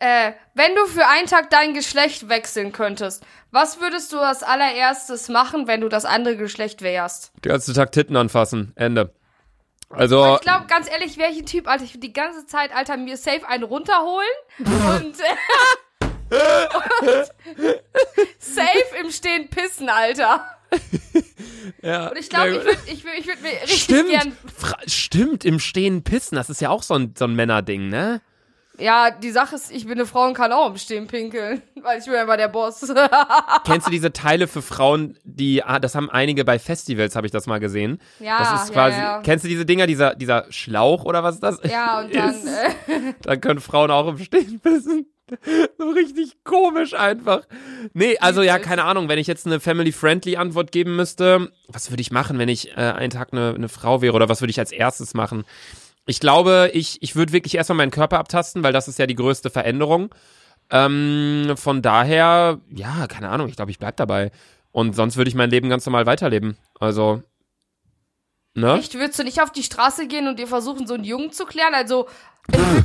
Äh, 0.00 0.32
wenn 0.54 0.74
du 0.76 0.86
für 0.86 1.06
einen 1.08 1.26
Tag 1.26 1.50
dein 1.50 1.74
Geschlecht 1.74 2.28
wechseln 2.28 2.70
könntest, 2.72 3.24
was 3.50 3.80
würdest 3.80 4.12
du 4.12 4.20
als 4.20 4.42
allererstes 4.44 5.28
machen, 5.28 5.66
wenn 5.66 5.80
du 5.80 5.88
das 5.88 6.04
andere 6.04 6.36
Geschlecht 6.36 6.82
wärst? 6.82 7.32
Den 7.44 7.50
ganzen 7.50 7.74
Tag 7.74 7.90
Titten 7.92 8.16
anfassen. 8.16 8.72
Ende. 8.76 9.12
Also, 9.90 10.36
Ich 10.36 10.42
glaube, 10.42 10.66
ganz 10.66 10.88
ehrlich, 10.88 11.16
wäre 11.16 11.32
ich 11.32 11.38
ein 11.38 11.46
Typ, 11.46 11.66
Alter, 11.66 11.82
ich 11.82 11.94
würde 11.94 12.06
die 12.06 12.12
ganze 12.12 12.46
Zeit, 12.46 12.72
Alter, 12.76 12.96
mir 12.96 13.16
safe 13.16 13.48
einen 13.48 13.64
runterholen 13.64 14.28
und, 14.58 15.16
äh, 15.18 16.06
und 17.00 17.32
safe 18.38 18.96
im 19.00 19.10
Stehen 19.10 19.48
pissen, 19.48 19.88
Alter. 19.88 20.44
ja. 21.82 22.08
Und 22.08 22.18
ich 22.18 22.28
glaube, 22.28 22.50
ich 22.50 22.64
würde 22.64 22.78
ich 22.86 23.04
würd, 23.04 23.14
ich 23.18 23.26
würd 23.26 23.42
mir 23.42 23.50
richtig 23.62 23.82
Stimmt, 23.82 24.10
gern. 24.10 24.36
Fra 24.56 24.76
stimmt, 24.86 25.44
im 25.44 25.58
Stehen 25.60 26.02
pissen, 26.02 26.36
das 26.36 26.50
ist 26.50 26.60
ja 26.60 26.70
auch 26.70 26.82
so 26.82 26.94
ein, 26.94 27.14
so 27.16 27.24
ein 27.24 27.34
Männerding, 27.34 27.88
ne? 27.88 28.20
Ja, 28.80 29.10
die 29.10 29.32
Sache 29.32 29.56
ist, 29.56 29.72
ich 29.72 29.84
bin 29.86 29.94
eine 29.94 30.06
Frau 30.06 30.24
und 30.26 30.34
kann 30.34 30.52
auch 30.52 30.70
im 30.70 30.76
Stehen 30.76 31.08
pinkeln, 31.08 31.62
weil 31.82 31.98
ich 31.98 32.04
bin 32.04 32.14
einfach 32.14 32.36
der 32.36 32.48
Boss. 32.48 32.80
Kennst 33.64 33.88
du 33.88 33.90
diese 33.90 34.12
Teile 34.12 34.46
für 34.46 34.62
Frauen, 34.62 35.18
die, 35.24 35.64
ah, 35.64 35.80
das 35.80 35.94
haben 35.94 36.08
einige 36.10 36.44
bei 36.44 36.58
Festivals, 36.58 37.16
habe 37.16 37.26
ich 37.26 37.32
das 37.32 37.46
mal 37.46 37.58
gesehen. 37.58 38.00
Ja, 38.20 38.38
das 38.38 38.64
ist 38.64 38.72
quasi, 38.72 38.96
ja, 38.98 39.16
ja. 39.16 39.22
kennst 39.22 39.44
du 39.44 39.48
diese 39.48 39.66
Dinger, 39.66 39.86
dieser, 39.86 40.14
dieser 40.14 40.46
Schlauch 40.50 41.04
oder 41.04 41.24
was 41.24 41.36
ist 41.36 41.42
das? 41.42 41.60
Ja, 41.64 42.00
und 42.00 42.14
dann, 42.14 42.30
ist? 42.30 42.46
äh, 42.46 43.14
Dann 43.22 43.40
können 43.40 43.60
Frauen 43.60 43.90
auch 43.90 44.06
im 44.06 44.18
Stehen 44.18 44.60
pissen. 44.60 45.06
So 45.78 45.90
richtig 45.90 46.42
komisch 46.44 46.94
einfach. 46.94 47.42
Nee, 47.92 48.18
also 48.18 48.42
ja, 48.42 48.58
keine 48.58 48.84
Ahnung, 48.84 49.08
wenn 49.08 49.18
ich 49.18 49.26
jetzt 49.26 49.46
eine 49.46 49.60
family-friendly 49.60 50.36
Antwort 50.36 50.72
geben 50.72 50.96
müsste, 50.96 51.52
was 51.68 51.90
würde 51.90 52.00
ich 52.00 52.10
machen, 52.10 52.38
wenn 52.38 52.48
ich 52.48 52.70
äh, 52.76 52.80
einen 52.80 53.10
Tag 53.10 53.32
eine, 53.32 53.54
eine 53.54 53.68
Frau 53.68 54.02
wäre 54.02 54.14
oder 54.14 54.28
was 54.28 54.40
würde 54.40 54.50
ich 54.50 54.58
als 54.58 54.72
erstes 54.72 55.14
machen? 55.14 55.44
Ich 56.06 56.20
glaube, 56.20 56.70
ich, 56.72 57.02
ich 57.02 57.16
würde 57.16 57.32
wirklich 57.32 57.54
erstmal 57.54 57.76
meinen 57.76 57.90
Körper 57.90 58.18
abtasten, 58.18 58.62
weil 58.62 58.72
das 58.72 58.88
ist 58.88 58.98
ja 58.98 59.06
die 59.06 59.14
größte 59.14 59.50
Veränderung. 59.50 60.14
Ähm, 60.70 61.54
von 61.56 61.82
daher, 61.82 62.60
ja, 62.70 63.06
keine 63.06 63.28
Ahnung, 63.28 63.48
ich 63.48 63.56
glaube, 63.56 63.70
ich 63.70 63.78
bleib 63.78 63.96
dabei. 63.96 64.30
Und 64.72 64.94
sonst 64.94 65.16
würde 65.16 65.28
ich 65.28 65.34
mein 65.34 65.50
Leben 65.50 65.68
ganz 65.68 65.84
normal 65.86 66.06
weiterleben. 66.06 66.56
Also, 66.78 67.22
ne? 68.54 68.78
echt, 68.78 68.94
würdest 68.94 69.18
du 69.18 69.24
nicht 69.24 69.40
auf 69.40 69.50
die 69.50 69.62
Straße 69.62 70.06
gehen 70.06 70.28
und 70.28 70.38
dir 70.38 70.46
versuchen, 70.46 70.86
so 70.86 70.94
einen 70.94 71.04
Jungen 71.04 71.32
zu 71.32 71.46
klären? 71.46 71.74
Also, 71.74 72.06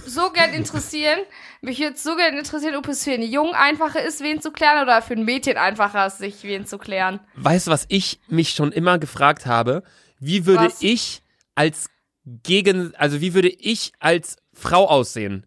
so 0.05 0.29
gern 0.31 0.53
interessieren, 0.53 1.19
mich 1.61 1.79
würde 1.79 1.97
so 1.97 2.15
gern 2.15 2.37
interessieren, 2.37 2.75
ob 2.75 2.87
es 2.87 3.03
für 3.03 3.11
einen 3.11 3.31
Jungen 3.31 3.53
einfacher 3.53 4.01
ist, 4.03 4.21
wen 4.21 4.41
zu 4.41 4.51
klären 4.51 4.83
oder 4.83 5.01
für 5.01 5.13
ein 5.13 5.23
Mädchen 5.25 5.57
einfacher 5.57 6.05
ist, 6.07 6.17
sich 6.19 6.43
wen 6.43 6.65
zu 6.65 6.77
klären. 6.77 7.19
Weißt 7.35 7.67
du, 7.67 7.71
was 7.71 7.85
ich 7.87 8.19
mich 8.27 8.51
schon 8.51 8.71
immer 8.71 8.99
gefragt 8.99 9.45
habe? 9.45 9.83
Wie 10.19 10.45
würde 10.45 10.65
Was? 10.65 10.81
ich 10.81 11.21
als 11.55 11.89
gegen, 12.25 12.95
also 12.95 13.21
wie 13.21 13.33
würde 13.33 13.49
ich 13.49 13.91
als 13.99 14.37
Frau 14.53 14.87
aussehen? 14.87 15.45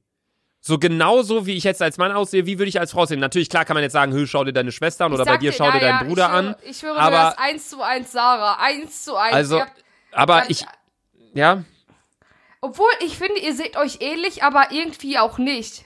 So 0.61 0.79
genauso 0.79 1.47
wie 1.47 1.53
ich 1.55 1.65
jetzt 1.65 1.81
als 1.81 1.97
Mann 1.97 2.11
aussehe, 2.11 2.45
wie 2.45 2.59
würde 2.59 2.69
ich 2.69 2.81
als 2.81 2.91
Frau 2.91 3.03
aussehen? 3.03 3.21
Natürlich, 3.21 3.49
klar 3.49 3.65
kann 3.65 3.75
man 3.75 3.85
jetzt 3.85 3.93
sagen, 3.93 4.13
hö, 4.13 4.27
schau 4.27 4.43
dir 4.45 4.53
deine 4.53 4.73
Schwester 4.73 5.05
an 5.07 5.13
oder 5.13 5.23
Ich 5.23 5.27
bei 5.27 5.33
sag 5.35 5.41
dir 5.41 5.53
schau 5.53 5.71
dir 5.71 5.81
ja, 5.81 5.99
deinen 5.99 6.09
Bruder 6.09 6.25
ich 6.25 6.29
schwöre, 6.33 6.39
an. 6.49 6.57
Ich 6.71 6.77
schwöre, 6.79 6.99
aber- 6.99 7.11
du 7.17 7.23
hast 7.23 7.39
eins 7.39 7.69
zu 7.71 7.83
eins 7.83 8.13
Sarah. 8.13 8.59
Eins 8.61 9.05
zu 9.05 9.17
eins. 9.17 9.35
Also, 9.35 9.63
aber 10.13 10.51
ich, 10.51 10.67
ja, 11.35 11.63
Obwohl, 12.67 12.91
ich 13.05 13.17
finde, 13.17 13.39
ihr 13.41 13.55
seht 13.55 13.77
euch 13.77 13.99
ähnlich, 14.01 14.43
aber 14.43 14.73
irgendwie 14.73 15.19
auch 15.19 15.39
nicht. 15.39 15.85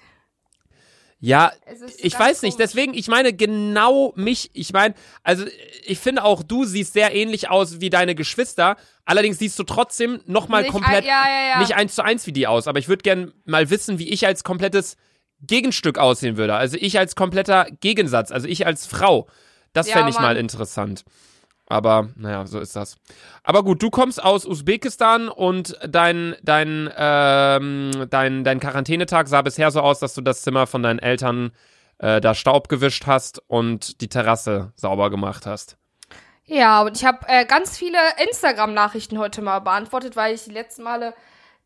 ja, 1.19 1.53
ich 1.99 2.19
weiß 2.19 2.41
nicht, 2.41 2.59
deswegen, 2.59 2.95
ich 2.95 3.07
meine 3.07 3.35
genau 3.35 4.15
mich, 4.17 4.49
ich 4.55 4.73
meine, 4.73 4.95
also 5.23 5.45
ich 5.85 5.99
finde 5.99 6.25
auch, 6.25 6.43
du 6.43 6.65
siehst 6.65 6.95
sehr 6.95 7.15
ähnlich 7.15 7.51
aus 7.51 7.83
wie 7.83 7.91
deine 7.91 8.15
Geschwister, 8.15 8.77
allerdings 9.05 9.39
siehst 9.39 9.59
du 9.59 9.65
trotzdem 9.65 10.23
nochmal 10.25 10.65
komplett 10.69 11.03
ein, 11.03 11.05
ja, 11.05 11.25
ja, 11.29 11.49
ja. 11.51 11.59
nicht 11.59 11.75
eins 11.75 11.95
zu 11.95 12.03
eins 12.03 12.27
wie 12.27 12.33
die 12.33 12.47
aus, 12.47 12.67
aber 12.67 12.79
ich 12.79 12.89
würde 12.89 13.03
gern 13.03 13.35
mal 13.45 13.69
wissen, 13.69 13.99
wie 13.99 14.09
ich 14.09 14.27
als 14.27 14.43
komplettes 14.43 14.97
Gegenstück 15.43 15.99
aussehen 15.99 16.39
würde. 16.39 16.55
Also 16.55 16.79
ich 16.81 16.99
als 16.99 17.15
kompletter 17.15 17.67
Gegensatz, 17.81 18.33
also 18.33 18.49
ich 18.49 18.65
als 18.65 18.87
Frau. 18.87 19.29
Das 19.75 19.89
Ja, 19.89 19.97
fände 19.97 20.11
ich 20.11 20.17
mal 20.17 20.29
Mann. 20.29 20.37
interessant. 20.39 21.05
Aber, 21.71 22.09
naja, 22.17 22.47
so 22.47 22.59
ist 22.59 22.75
das. 22.75 22.97
Aber 23.45 23.63
gut, 23.63 23.81
du 23.81 23.91
kommst 23.91 24.21
aus 24.21 24.45
Usbekistan 24.45 25.29
und 25.29 25.79
dein, 25.89 26.35
dein, 26.43 26.91
ähm, 26.97 28.09
dein, 28.11 28.43
dein 28.43 28.59
Quarantänetag 28.59 29.29
sah 29.29 29.41
bisher 29.41 29.71
so 29.71 29.81
aus, 29.81 30.01
dass 30.01 30.15
du 30.15 30.21
das 30.21 30.43
Zimmer 30.43 30.67
von 30.67 30.83
deinen 30.83 30.99
Eltern 30.99 31.53
äh, 31.99 32.21
da 32.21 32.35
Staub 32.35 32.69
gewischt 32.69 33.07
hast 33.07 33.41
und 33.47 34.01
die 34.01 34.09
Terrasse 34.09 34.73
sauber 34.75 35.11
gemacht 35.11 35.47
hast. 35.47 35.77
Ja, 36.45 36.83
und 36.83 36.97
ich 36.97 37.05
habe 37.05 37.21
äh, 37.29 37.47
ganz 37.47 37.79
viele 37.79 37.99
Instagram-Nachrichten 38.27 39.19
heute 39.19 39.41
mal 39.41 39.61
beantwortet, 39.61 40.17
weil 40.17 40.35
ich 40.35 40.43
die 40.43 40.51
letzten 40.51 40.83
Male, 40.83 41.15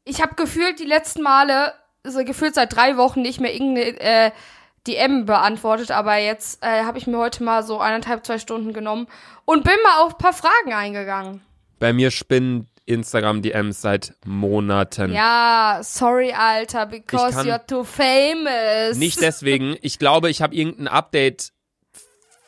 ich 0.04 0.20
habe 0.20 0.34
gefühlt 0.34 0.80
die 0.80 0.84
letzten 0.84 1.22
Male, 1.22 1.72
so 2.06 2.22
gefühlt 2.26 2.54
seit 2.54 2.76
drei 2.76 2.98
Wochen 2.98 3.22
nicht 3.22 3.40
mehr 3.40 3.54
irgendeine 3.54 3.98
äh, 4.00 4.30
DM 4.86 5.24
beantwortet, 5.26 5.90
aber 5.90 6.16
jetzt 6.16 6.62
äh, 6.62 6.84
habe 6.84 6.98
ich 6.98 7.06
mir 7.06 7.18
heute 7.18 7.42
mal 7.42 7.62
so 7.62 7.80
eineinhalb, 7.80 8.24
zwei 8.26 8.38
Stunden 8.38 8.72
genommen 8.72 9.06
und 9.44 9.64
bin 9.64 9.74
mal 9.82 10.02
auf 10.04 10.14
ein 10.14 10.18
paar 10.18 10.32
Fragen 10.32 10.72
eingegangen. 10.72 11.42
Bei 11.78 11.92
mir 11.92 12.10
spinnen 12.10 12.68
Instagram-DMs 12.86 13.80
seit 13.80 14.14
Monaten. 14.26 15.12
Ja, 15.12 15.80
sorry, 15.82 16.32
Alter, 16.32 16.86
because 16.86 17.38
you're 17.38 17.66
too 17.66 17.84
famous. 17.84 18.96
Nicht 18.96 19.20
deswegen. 19.20 19.76
Ich 19.80 19.98
glaube, 19.98 20.28
ich 20.30 20.42
habe 20.42 20.54
irgendein 20.54 20.88
Update 20.88 21.52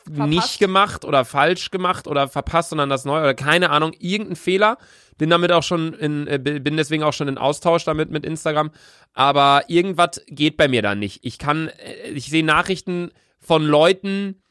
nicht 0.09 0.19
Verpasst? 0.19 0.59
gemacht 0.59 1.05
oder 1.05 1.25
falsch 1.25 1.71
gemacht 1.71 2.07
oder 2.07 2.29
verpasst, 2.29 2.71
sondern 2.71 2.89
das 2.89 3.05
neue 3.05 3.23
oder 3.23 3.35
keine 3.35 3.71
Ahnung, 3.71 3.93
irgendein 3.99 4.37
Fehler. 4.37 4.79
Bin 5.19 5.31
damit 5.31 5.51
auch 5.53 5.63
schon 5.63 5.95
in, 5.95 6.27
äh, 6.27 6.39
bin 6.39 6.77
deswegen 6.77 7.03
auch 7.03 7.13
schon 7.13 7.29
in 7.29 7.39
Austausch 7.39 7.85
damit 7.85 8.11
mit 8.11 8.27
Instagram. 8.27 8.71
Aber 9.15 9.65
irgendwas 9.69 10.23
geht 10.27 10.57
bei 10.57 10.69
mir 10.69 10.83
da 10.83 10.95
nicht. 10.95 11.21
Ich 11.23 11.39
kann, 11.39 11.69
äh, 11.69 12.11
ich 12.11 12.27
sehe 12.27 12.45
Nachrichten 12.45 13.11
von 13.41 13.65
Leuten, 13.65 14.43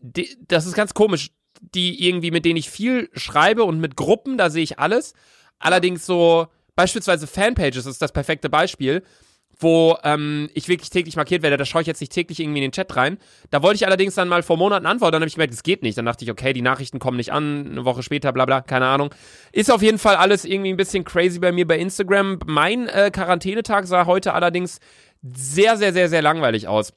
die, 0.00 0.36
das 0.46 0.66
ist 0.66 0.74
ganz 0.74 0.94
komisch, 0.94 1.30
die 1.60 2.06
irgendwie, 2.06 2.30
mit 2.30 2.44
denen 2.44 2.56
ich 2.56 2.68
viel 2.68 3.08
schreibe 3.14 3.64
und 3.64 3.80
mit 3.80 3.96
Gruppen, 3.96 4.36
da 4.36 4.50
sehe 4.50 4.62
ich 4.62 4.78
alles. 4.78 5.14
Allerdings 5.58 6.04
so, 6.04 6.48
beispielsweise 6.76 7.26
Fanpages 7.26 7.86
ist 7.86 8.02
das 8.02 8.12
perfekte 8.12 8.50
Beispiel 8.50 9.02
wo 9.58 9.96
ähm, 10.02 10.50
ich 10.54 10.68
wirklich 10.68 10.90
täglich 10.90 11.16
markiert 11.16 11.42
werde. 11.42 11.56
Da 11.56 11.64
schaue 11.64 11.82
ich 11.82 11.86
jetzt 11.86 12.00
nicht 12.00 12.12
täglich 12.12 12.40
irgendwie 12.40 12.58
in 12.58 12.70
den 12.70 12.72
Chat 12.72 12.94
rein. 12.96 13.18
Da 13.50 13.62
wollte 13.62 13.76
ich 13.76 13.86
allerdings 13.86 14.14
dann 14.14 14.28
mal 14.28 14.42
vor 14.42 14.56
Monaten 14.56 14.86
antworten. 14.86 15.12
Dann 15.12 15.22
habe 15.22 15.28
ich 15.28 15.34
gemerkt, 15.34 15.54
es 15.54 15.62
geht 15.62 15.82
nicht. 15.82 15.96
Dann 15.98 16.04
dachte 16.04 16.24
ich, 16.24 16.30
okay, 16.30 16.52
die 16.52 16.62
Nachrichten 16.62 16.98
kommen 16.98 17.16
nicht 17.16 17.32
an. 17.32 17.70
Eine 17.70 17.84
Woche 17.84 18.02
später, 18.02 18.32
bla 18.32 18.44
bla, 18.44 18.60
keine 18.60 18.86
Ahnung. 18.86 19.14
Ist 19.52 19.70
auf 19.70 19.82
jeden 19.82 19.98
Fall 19.98 20.16
alles 20.16 20.44
irgendwie 20.44 20.70
ein 20.70 20.76
bisschen 20.76 21.04
crazy 21.04 21.38
bei 21.38 21.52
mir 21.52 21.66
bei 21.66 21.78
Instagram. 21.78 22.38
Mein 22.46 22.88
äh, 22.88 23.10
Quarantänetag 23.12 23.86
sah 23.86 24.06
heute 24.06 24.34
allerdings 24.34 24.80
sehr, 25.22 25.76
sehr, 25.76 25.92
sehr, 25.92 26.08
sehr 26.08 26.22
langweilig 26.22 26.68
aus. 26.68 26.92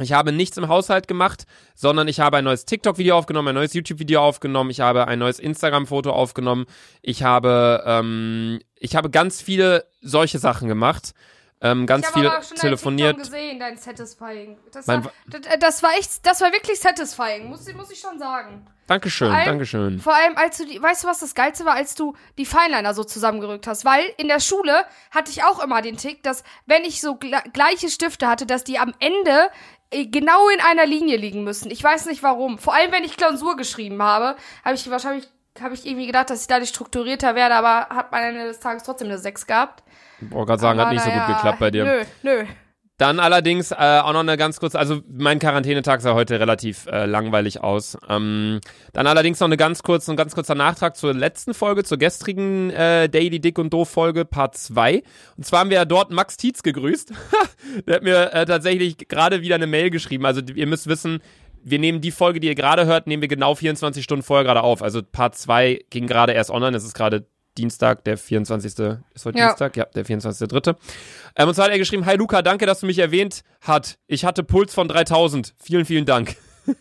Ich 0.00 0.12
habe 0.12 0.30
nichts 0.30 0.56
im 0.56 0.68
Haushalt 0.68 1.08
gemacht, 1.08 1.44
sondern 1.74 2.06
ich 2.06 2.20
habe 2.20 2.36
ein 2.36 2.44
neues 2.44 2.64
TikTok-Video 2.64 3.18
aufgenommen, 3.18 3.48
ein 3.48 3.54
neues 3.56 3.74
YouTube-Video 3.74 4.20
aufgenommen, 4.20 4.70
ich 4.70 4.78
habe 4.80 5.08
ein 5.08 5.18
neues 5.18 5.40
Instagram-Foto 5.40 6.12
aufgenommen, 6.12 6.66
ich 7.02 7.24
habe, 7.24 7.82
ähm, 7.84 8.60
ich 8.78 8.94
habe 8.94 9.10
ganz 9.10 9.42
viele 9.42 9.86
solche 10.00 10.38
Sachen 10.38 10.68
gemacht, 10.68 11.14
ähm, 11.60 11.86
ganz 11.86 12.06
ich 12.08 12.14
viel 12.14 12.26
aber 12.28 12.42
schon 12.42 12.56
telefoniert. 12.56 13.16
TikTok 13.16 13.32
gesehen, 13.32 13.58
dein 13.58 13.76
Satisfying. 13.76 14.58
Das 14.72 14.86
war, 14.88 15.02
das, 15.26 15.40
äh, 15.46 15.58
das 15.58 15.82
war 15.82 15.90
echt, 15.98 16.24
das 16.26 16.40
war 16.40 16.52
wirklich 16.52 16.78
satisfying, 16.78 17.48
muss, 17.48 17.66
ich- 17.66 17.74
muss 17.76 17.90
ich 17.90 17.98
schon 17.98 18.18
sagen. 18.18 18.66
Dankeschön, 18.86 19.28
Vor 19.28 19.36
allem- 19.36 19.44
Dankeschön. 19.46 20.00
Vor 20.00 20.14
allem, 20.14 20.36
als 20.36 20.56
du 20.58 20.64
die, 20.64 20.80
weißt 20.80 21.04
du, 21.04 21.08
was 21.08 21.20
das 21.20 21.34
Geilste 21.34 21.64
war, 21.66 21.74
als 21.74 21.94
du 21.94 22.14
die 22.38 22.46
Fineliner 22.46 22.94
so 22.94 23.04
zusammengerückt 23.04 23.66
hast? 23.66 23.84
Weil 23.84 24.02
in 24.16 24.28
der 24.28 24.40
Schule 24.40 24.84
hatte 25.10 25.30
ich 25.30 25.44
auch 25.44 25.62
immer 25.62 25.82
den 25.82 25.96
Tick, 25.98 26.22
dass 26.22 26.42
wenn 26.66 26.84
ich 26.84 27.00
so 27.02 27.16
gle 27.16 27.36
gleiche 27.52 27.88
Stifte 27.90 28.26
hatte, 28.28 28.46
dass 28.46 28.64
die 28.64 28.78
am 28.78 28.94
Ende 28.98 29.50
äh, 29.90 30.06
genau 30.06 30.48
in 30.48 30.60
einer 30.60 30.86
Linie 30.86 31.16
liegen 31.18 31.44
müssen. 31.44 31.70
Ich 31.70 31.82
weiß 31.84 32.06
nicht 32.06 32.22
warum. 32.22 32.58
Vor 32.58 32.74
allem, 32.74 32.90
wenn 32.92 33.04
ich 33.04 33.16
Klausur 33.18 33.56
geschrieben 33.56 34.02
habe, 34.02 34.36
habe 34.64 34.74
ich 34.74 34.88
wahrscheinlich 34.90 35.28
habe 35.62 35.74
ich 35.74 35.86
irgendwie 35.86 36.06
gedacht, 36.06 36.30
dass 36.30 36.42
ich 36.42 36.46
dadurch 36.46 36.70
strukturierter 36.70 37.34
werde, 37.34 37.54
aber 37.54 37.94
hat 37.94 38.12
man 38.12 38.22
am 38.22 38.28
Ende 38.30 38.46
des 38.46 38.60
Tages 38.60 38.82
trotzdem 38.82 39.08
eine 39.08 39.18
6 39.18 39.46
gehabt. 39.46 39.82
Boah, 40.20 40.46
gerade 40.46 40.60
sagen, 40.60 40.78
hat 40.78 40.86
Aber 40.86 40.94
nicht 40.94 41.04
so 41.04 41.10
gut 41.10 41.18
naja, 41.18 41.34
geklappt 41.34 41.58
bei 41.58 41.70
dir. 41.70 41.84
Nö, 41.84 42.02
nö. 42.22 42.44
Dann 42.98 43.20
allerdings 43.20 43.70
äh, 43.70 43.76
auch 43.76 44.12
noch 44.12 44.20
eine 44.20 44.36
ganz 44.36 44.58
kurze, 44.58 44.76
also 44.76 45.02
mein 45.08 45.38
Quarantänetag 45.38 46.00
sah 46.00 46.14
heute 46.14 46.40
relativ 46.40 46.86
äh, 46.86 47.06
langweilig 47.06 47.62
aus. 47.62 47.96
Ähm, 48.08 48.60
dann 48.92 49.06
allerdings 49.06 49.38
noch 49.38 49.46
eine 49.46 49.56
ganz 49.56 49.84
kurze, 49.84 50.10
ein 50.10 50.16
ganz 50.16 50.34
kurzer 50.34 50.56
Nachtrag 50.56 50.96
zur 50.96 51.14
letzten 51.14 51.54
Folge, 51.54 51.84
zur 51.84 51.96
gestrigen 51.96 52.70
äh, 52.70 53.08
Daily 53.08 53.38
Dick 53.38 53.56
und 53.60 53.72
Doof 53.72 53.88
Folge 53.88 54.24
Part 54.24 54.56
2. 54.56 55.04
Und 55.36 55.46
zwar 55.46 55.60
haben 55.60 55.70
wir 55.70 55.76
ja 55.76 55.84
dort 55.84 56.10
Max 56.10 56.36
Tietz 56.36 56.64
gegrüßt. 56.64 57.12
Der 57.86 57.94
hat 57.94 58.02
mir 58.02 58.32
äh, 58.32 58.44
tatsächlich 58.46 58.98
gerade 59.06 59.42
wieder 59.42 59.54
eine 59.54 59.68
Mail 59.68 59.90
geschrieben. 59.90 60.26
Also 60.26 60.40
ihr 60.40 60.66
müsst 60.66 60.88
wissen, 60.88 61.20
wir 61.64 61.78
nehmen 61.78 62.00
die 62.00 62.10
Folge, 62.10 62.40
die 62.40 62.48
ihr 62.48 62.54
gerade 62.54 62.86
hört, 62.86 63.06
nehmen 63.06 63.20
wir 63.20 63.28
genau 63.28 63.54
24 63.54 64.02
Stunden 64.04 64.22
vorher 64.22 64.44
gerade 64.44 64.62
auf. 64.62 64.82
Also 64.82 65.02
Part 65.02 65.36
2 65.36 65.84
ging 65.90 66.06
gerade 66.06 66.32
erst 66.32 66.50
online, 66.50 66.76
es 66.76 66.84
ist 66.84 66.94
gerade 66.94 67.26
Dienstag, 67.56 68.04
der 68.04 68.16
24. 68.16 68.72
Ist 69.14 69.26
heute 69.26 69.38
Ja. 69.38 69.48
Dienstag? 69.48 69.76
Ja, 69.76 69.84
der 69.86 70.04
24.3. 70.06 70.76
Ähm, 71.36 71.48
und 71.48 71.54
zwar 71.54 71.66
hat 71.66 71.72
er 71.72 71.78
geschrieben, 71.78 72.06
Hi 72.06 72.16
Luca, 72.16 72.40
danke, 72.42 72.66
dass 72.66 72.80
du 72.80 72.86
mich 72.86 72.98
erwähnt 72.98 73.42
hat. 73.60 73.98
Ich 74.06 74.24
hatte 74.24 74.44
Puls 74.44 74.72
von 74.74 74.88
3000. 74.88 75.54
Vielen, 75.58 75.84
vielen 75.84 76.06
Dank. 76.06 76.36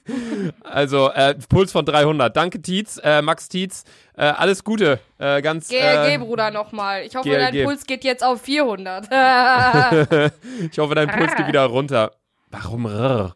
also, 0.63 1.09
äh, 1.11 1.35
Puls 1.49 1.71
von 1.71 1.85
300. 1.85 2.35
Danke, 2.35 2.61
Tietz, 2.61 2.99
äh, 3.03 3.21
Max 3.21 3.49
Tietz. 3.49 3.85
Äh, 4.15 4.25
alles 4.25 4.63
Gute. 4.63 4.99
Äh, 5.17 5.41
ganz, 5.41 5.69
GLG, 5.69 6.15
äh, 6.15 6.17
Bruder, 6.17 6.51
nochmal. 6.51 7.03
Ich 7.03 7.15
hoffe, 7.15 7.29
GLG. 7.29 7.39
dein 7.39 7.63
Puls 7.65 7.85
geht 7.85 8.03
jetzt 8.03 8.23
auf 8.23 8.41
400. 8.41 9.05
ich 10.71 10.77
hoffe, 10.77 10.95
dein 10.95 11.09
Puls 11.09 11.35
geht 11.35 11.47
wieder 11.47 11.65
runter. 11.65 12.11
Warum? 12.51 13.33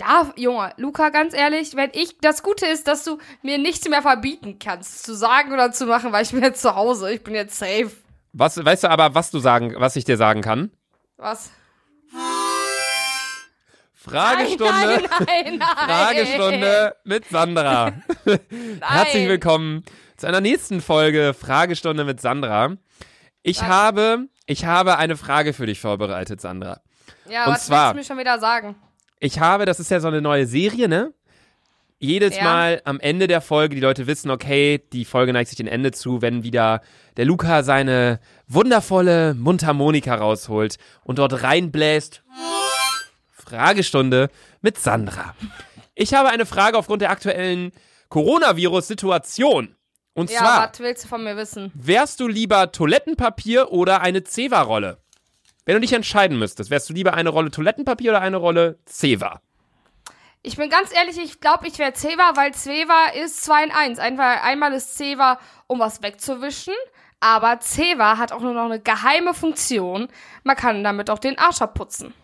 Rrr? 0.00 0.06
Da, 0.06 0.32
Junge, 0.36 0.72
Luca, 0.76 1.08
ganz 1.10 1.34
ehrlich, 1.34 1.74
wenn 1.76 1.90
ich, 1.92 2.18
das 2.20 2.42
Gute 2.42 2.66
ist, 2.66 2.86
dass 2.88 3.04
du 3.04 3.18
mir 3.42 3.58
nichts 3.58 3.88
mehr 3.88 4.02
verbieten 4.02 4.58
kannst, 4.58 5.04
zu 5.04 5.14
sagen 5.14 5.52
oder 5.52 5.72
zu 5.72 5.86
machen, 5.86 6.12
weil 6.12 6.22
ich 6.24 6.30
bin 6.32 6.42
jetzt 6.42 6.62
zu 6.62 6.74
Hause, 6.74 7.12
ich 7.12 7.22
bin 7.22 7.34
jetzt 7.34 7.58
safe. 7.58 7.90
Was, 8.32 8.62
weißt 8.62 8.84
du 8.84 8.90
aber, 8.90 9.14
was 9.14 9.30
du 9.30 9.38
sagen, 9.38 9.74
was 9.78 9.96
ich 9.96 10.04
dir 10.04 10.16
sagen 10.16 10.42
kann? 10.42 10.70
Was? 11.16 11.50
Fragestunde. 13.94 14.72
Nein, 14.72 15.02
nein, 15.26 15.58
nein. 15.58 15.60
Fragestunde 15.60 16.96
mit 17.04 17.28
Sandra. 17.28 17.92
Herzlich 18.80 19.28
willkommen 19.28 19.84
zu 20.16 20.26
einer 20.28 20.40
nächsten 20.40 20.80
Folge 20.80 21.34
Fragestunde 21.34 22.04
mit 22.04 22.20
Sandra. 22.20 22.76
Ich 23.42 23.60
Was? 23.60 23.66
habe, 23.66 24.28
ich 24.46 24.64
habe 24.64 24.96
eine 24.98 25.16
Frage 25.16 25.52
für 25.52 25.66
dich 25.66 25.80
vorbereitet, 25.80 26.40
Sandra. 26.40 26.80
Ja, 27.28 27.46
Und 27.46 27.54
was 27.54 27.66
zwar- 27.66 27.94
willst 27.94 28.10
du 28.10 28.14
mir 28.14 28.16
schon 28.16 28.18
wieder 28.24 28.38
sagen? 28.38 28.76
Ich 29.20 29.40
habe, 29.40 29.64
das 29.66 29.80
ist 29.80 29.90
ja 29.90 30.00
so 30.00 30.08
eine 30.08 30.20
neue 30.20 30.46
Serie, 30.46 30.88
ne? 30.88 31.12
Jedes 31.98 32.36
Ja. 32.36 32.44
Mal 32.44 32.82
am 32.84 33.00
Ende 33.00 33.26
der 33.26 33.40
Folge, 33.40 33.74
die 33.74 33.80
Leute 33.80 34.06
wissen, 34.06 34.30
okay, 34.30 34.82
die 34.92 35.06
Folge 35.06 35.32
neigt 35.32 35.48
sich 35.48 35.56
dem 35.56 35.66
Ende 35.66 35.92
zu, 35.92 36.20
wenn 36.20 36.42
wieder 36.42 36.82
der 37.16 37.24
Luca 37.24 37.62
seine 37.62 38.20
wundervolle 38.46 39.32
Mundharmonika 39.32 40.14
rausholt 40.14 40.76
und 41.04 41.18
dort 41.18 41.42
reinbläst. 41.42 42.22
Fragestunde 43.32 44.28
mit 44.60 44.76
Sandra. 44.78 45.34
Ich 45.94 46.12
habe 46.12 46.28
eine 46.28 46.44
Frage 46.44 46.76
aufgrund 46.76 47.00
der 47.00 47.10
aktuellen 47.10 47.72
Coronavirus-Situation. 48.10 49.74
Und 50.14 50.30
Ja, 50.30 50.38
zwar, 50.38 50.70
was 50.72 50.80
willst 50.80 51.04
du 51.04 51.08
von 51.08 51.24
mir 51.24 51.36
wissen? 51.36 51.70
wärst 51.74 52.20
du 52.20 52.28
lieber 52.28 52.72
Toilettenpapier 52.72 53.70
oder 53.72 54.00
eine 54.00 54.24
Zewa-Rolle? 54.24 54.98
Wenn 55.66 55.74
du 55.74 55.80
dich 55.80 55.92
entscheiden 55.92 56.38
müsstest, 56.38 56.70
wärst 56.70 56.88
du 56.88 56.94
lieber 56.94 57.14
eine 57.14 57.28
Rolle 57.28 57.50
Toilettenpapier 57.50 58.12
oder 58.12 58.20
eine 58.20 58.36
Rolle 58.36 58.78
Zewa? 58.84 59.42
Ich 60.42 60.56
bin 60.56 60.70
ganz 60.70 60.94
ehrlich, 60.94 61.18
ich 61.18 61.40
glaube, 61.40 61.66
ich 61.66 61.76
wäre 61.80 61.92
Zewa, 61.92 62.36
weil 62.36 62.54
Zewa 62.54 63.06
ist 63.20 63.44
2 63.44 63.64
in 63.64 63.70
1. 63.72 63.98
Einmal, 63.98 64.38
einmal 64.44 64.72
ist 64.72 64.96
Zewa, 64.96 65.40
um 65.66 65.80
was 65.80 66.04
wegzuwischen, 66.04 66.74
aber 67.18 67.58
Zewa 67.58 68.16
hat 68.16 68.30
auch 68.30 68.42
nur 68.42 68.52
noch 68.52 68.66
eine 68.66 68.78
geheime 68.78 69.34
Funktion. 69.34 70.06
Man 70.44 70.54
kann 70.54 70.84
damit 70.84 71.10
auch 71.10 71.18
den 71.18 71.36
Arsch 71.36 71.60
abputzen. 71.60 72.14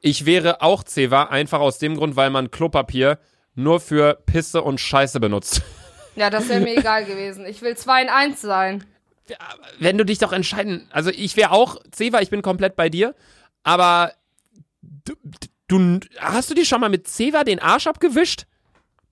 Ich 0.00 0.26
wäre 0.26 0.62
auch 0.62 0.84
Zewa, 0.84 1.24
einfach 1.24 1.58
aus 1.58 1.78
dem 1.78 1.96
Grund, 1.96 2.14
weil 2.14 2.30
man 2.30 2.52
Klopapier 2.52 3.18
nur 3.56 3.80
für 3.80 4.14
Pisse 4.26 4.62
und 4.62 4.78
Scheiße 4.78 5.18
benutzt. 5.18 5.62
Ja, 6.14 6.30
das 6.30 6.48
wäre 6.48 6.60
mir 6.60 6.76
egal 6.78 7.04
gewesen. 7.04 7.44
Ich 7.46 7.62
will 7.62 7.76
2 7.76 8.02
in 8.02 8.08
1 8.10 8.40
sein. 8.40 8.84
Wenn 9.78 9.98
du 9.98 10.04
dich 10.04 10.18
doch 10.18 10.32
entscheiden, 10.32 10.88
also 10.90 11.10
ich 11.10 11.36
wäre 11.36 11.50
auch 11.52 11.76
Zewa, 11.90 12.20
ich 12.20 12.30
bin 12.30 12.42
komplett 12.42 12.76
bei 12.76 12.88
dir, 12.88 13.14
aber 13.62 14.12
du, 14.82 15.14
du 15.68 16.00
hast 16.20 16.50
du 16.50 16.54
dir 16.54 16.64
schon 16.64 16.80
mal 16.80 16.88
mit 16.90 17.08
Zewa 17.08 17.44
den 17.44 17.58
Arsch 17.58 17.86
abgewischt? 17.86 18.46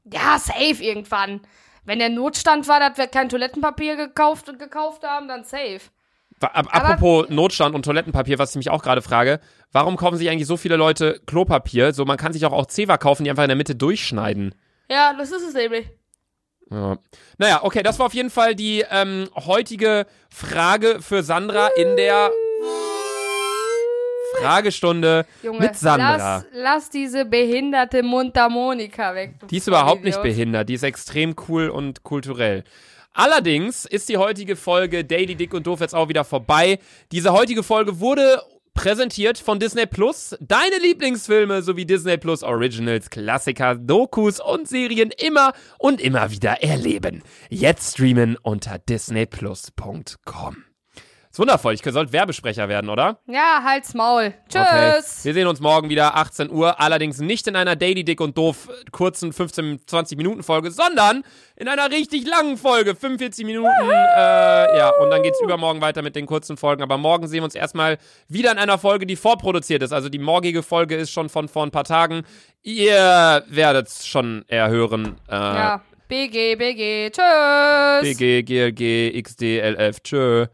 Ja, 0.05 0.39
safe 0.39 0.83
irgendwann. 0.83 1.41
Wenn 1.85 1.99
der 1.99 2.09
Notstand 2.11 2.67
war, 2.69 2.81
dass 2.81 2.97
wir 2.99 3.07
kein 3.07 3.29
Toilettenpapier 3.29 3.97
gekauft 3.97 4.49
und 4.49 4.59
gekauft 4.59 5.03
haben, 5.03 5.29
dann 5.29 5.45
safe. 5.45 5.81
Ab- 6.41 6.69
Apropos 6.71 7.29
Notstand 7.31 7.75
und 7.75 7.85
Toilettenpapier, 7.85 8.39
was 8.39 8.51
ich 8.51 8.57
mich 8.57 8.71
auch 8.71 8.83
gerade 8.83 9.03
frage, 9.03 9.41
warum 9.73 9.97
kaufen 9.97 10.17
sich 10.19 10.29
eigentlich 10.29 10.47
so 10.47 10.57
viele 10.57 10.77
Leute 10.77 11.21
Klopapier? 11.27 11.93
So, 11.95 12.05
man 12.05 12.17
kann 12.19 12.33
sich 12.33 12.45
auch, 12.45 12.53
auch 12.53 12.67
Zewa 12.67 12.99
kaufen, 12.99 13.25
die 13.25 13.31
einfach 13.31 13.45
in 13.45 13.49
der 13.49 13.57
Mitte 13.57 13.75
durchschneiden. 13.75 14.55
Ja, 14.91 15.15
das 15.15 15.31
ist 15.33 15.43
es 15.43 15.55
nämlich. 15.55 15.87
Ja. 16.71 16.97
Naja, 17.39 17.61
okay, 17.63 17.83
das 17.83 17.99
war 17.99 18.07
auf 18.07 18.15
jeden 18.15 18.31
Fall 18.31 18.55
die 18.55 18.85
ähm, 18.91 19.29
heutige 19.35 20.07
Frage 20.29 20.99
für 21.01 21.23
Sandra 21.23 21.69
in 21.77 21.97
der 21.97 22.31
Fragestunde 24.41 25.27
Junge, 25.43 25.61
mit 25.61 25.77
Sandra. 25.77 26.17
Lass, 26.17 26.45
lass 26.53 26.91
diese 26.91 27.25
behinderte 27.25 28.03
Mundharmonika 28.03 29.15
weg. 29.15 29.35
Die 29.49 29.59
ist 29.59 29.69
überhaupt 29.69 30.05
nicht 30.05 30.15
Vollidiot. 30.15 30.37
behindert, 30.37 30.69
die 30.69 30.75
ist 30.75 30.83
extrem 30.83 31.37
cool 31.49 31.69
und 31.69 32.03
kulturell. 32.03 32.65
Allerdings 33.13 33.85
ist 33.85 34.09
die 34.09 34.17
heutige 34.17 34.57
Folge 34.57 35.05
Daily 35.05 35.37
Dick 35.37 35.55
und 35.55 35.67
Doof 35.67 35.81
jetzt 35.81 35.95
auch 35.95 36.09
wieder 36.09 36.25
vorbei. 36.25 36.81
Diese 37.13 37.33
heutige 37.33 37.63
Folge 37.63 38.01
wurde 38.01 38.43
präsentiert 38.75 39.39
von 39.39 39.59
Disney 39.59 39.87
Plus. 39.87 40.37
Deine 40.41 40.79
Lieblingsfilme 40.83 41.63
sowie 41.63 41.87
Disney 41.87 42.19
Plus 42.19 42.43
Originals, 42.43 43.09
Klassiker, 43.09 43.77
Dokus 43.77 44.41
und 44.41 44.69
Serien 44.69 45.11
immer 45.17 45.53
und 45.79 46.01
immer 46.01 46.31
wieder 46.31 46.63
erleben. 46.63 47.23
Jetzt 47.49 47.95
streamen 47.95 48.37
unter 48.43 48.79
disneyplus.com. 48.79 50.74
Ist 51.35 51.41
wundervoll, 51.41 51.75
ich 51.75 51.83
sollte 51.83 52.13
Werbesprecher 52.13 52.69
werden, 52.69 52.89
oder? 52.89 53.19
Ja, 53.27 53.61
halt's 53.65 53.93
Maul. 53.93 54.35
Tschüss. 54.49 54.63
Okay. 54.63 55.01
Wir 55.25 55.35
sehen 55.35 55.49
uns 55.49 55.59
morgen 55.59 55.89
wieder 55.89 56.15
18 56.15 56.49
Uhr, 56.49 56.79
allerdings 56.79 57.19
nicht 57.19 57.49
in 57.49 57.57
einer 57.57 57.75
Daily 57.75 58.05
Dick 58.05 58.21
und 58.21 58.39
Doof 58.39 58.69
äh, 58.69 58.89
kurzen 58.93 59.33
15 59.33 59.81
20 59.85 60.17
Minuten 60.17 60.45
Folge, 60.45 60.71
sondern 60.71 61.25
in 61.57 61.67
einer 61.67 61.91
richtig 61.91 62.25
langen 62.25 62.57
Folge, 62.57 62.95
45 62.95 63.45
Minuten. 63.45 63.67
Äh, 63.91 64.79
ja, 64.79 64.93
und 65.01 65.11
dann 65.11 65.25
geht's 65.25 65.41
übermorgen 65.43 65.81
weiter 65.81 66.03
mit 66.03 66.15
den 66.15 66.27
kurzen 66.27 66.57
Folgen, 66.57 66.85
aber 66.85 66.99
morgen 66.99 67.27
sehen 67.27 67.41
wir 67.41 67.47
uns 67.47 67.57
erstmal 67.57 67.99
wieder 68.29 68.53
in 68.53 68.59
einer 68.59 68.79
Folge, 68.79 69.05
die 69.05 69.17
vorproduziert 69.17 69.83
ist. 69.83 69.91
Also 69.93 70.09
die 70.09 70.21
morgige 70.21 70.63
Folge 70.63 70.95
ist 70.95 71.11
schon 71.11 71.29
von 71.29 71.49
vor 71.49 71.65
ein 71.67 71.73
paar 71.73 71.83
Tagen. 71.83 72.23
Ihr 72.63 73.43
werdet 73.49 73.91
schon 73.91 74.45
eher 74.47 74.69
hören. 74.69 75.17
Äh, 75.29 75.35
Ja, 75.35 75.83
BG, 76.07 76.55
BG. 76.55 77.11
Tschüss. 77.11 78.03
BG, 78.03 78.43
GLG, 78.45 79.21
XD, 79.21 79.43
LF, 79.59 80.01
tschö. 80.05 80.47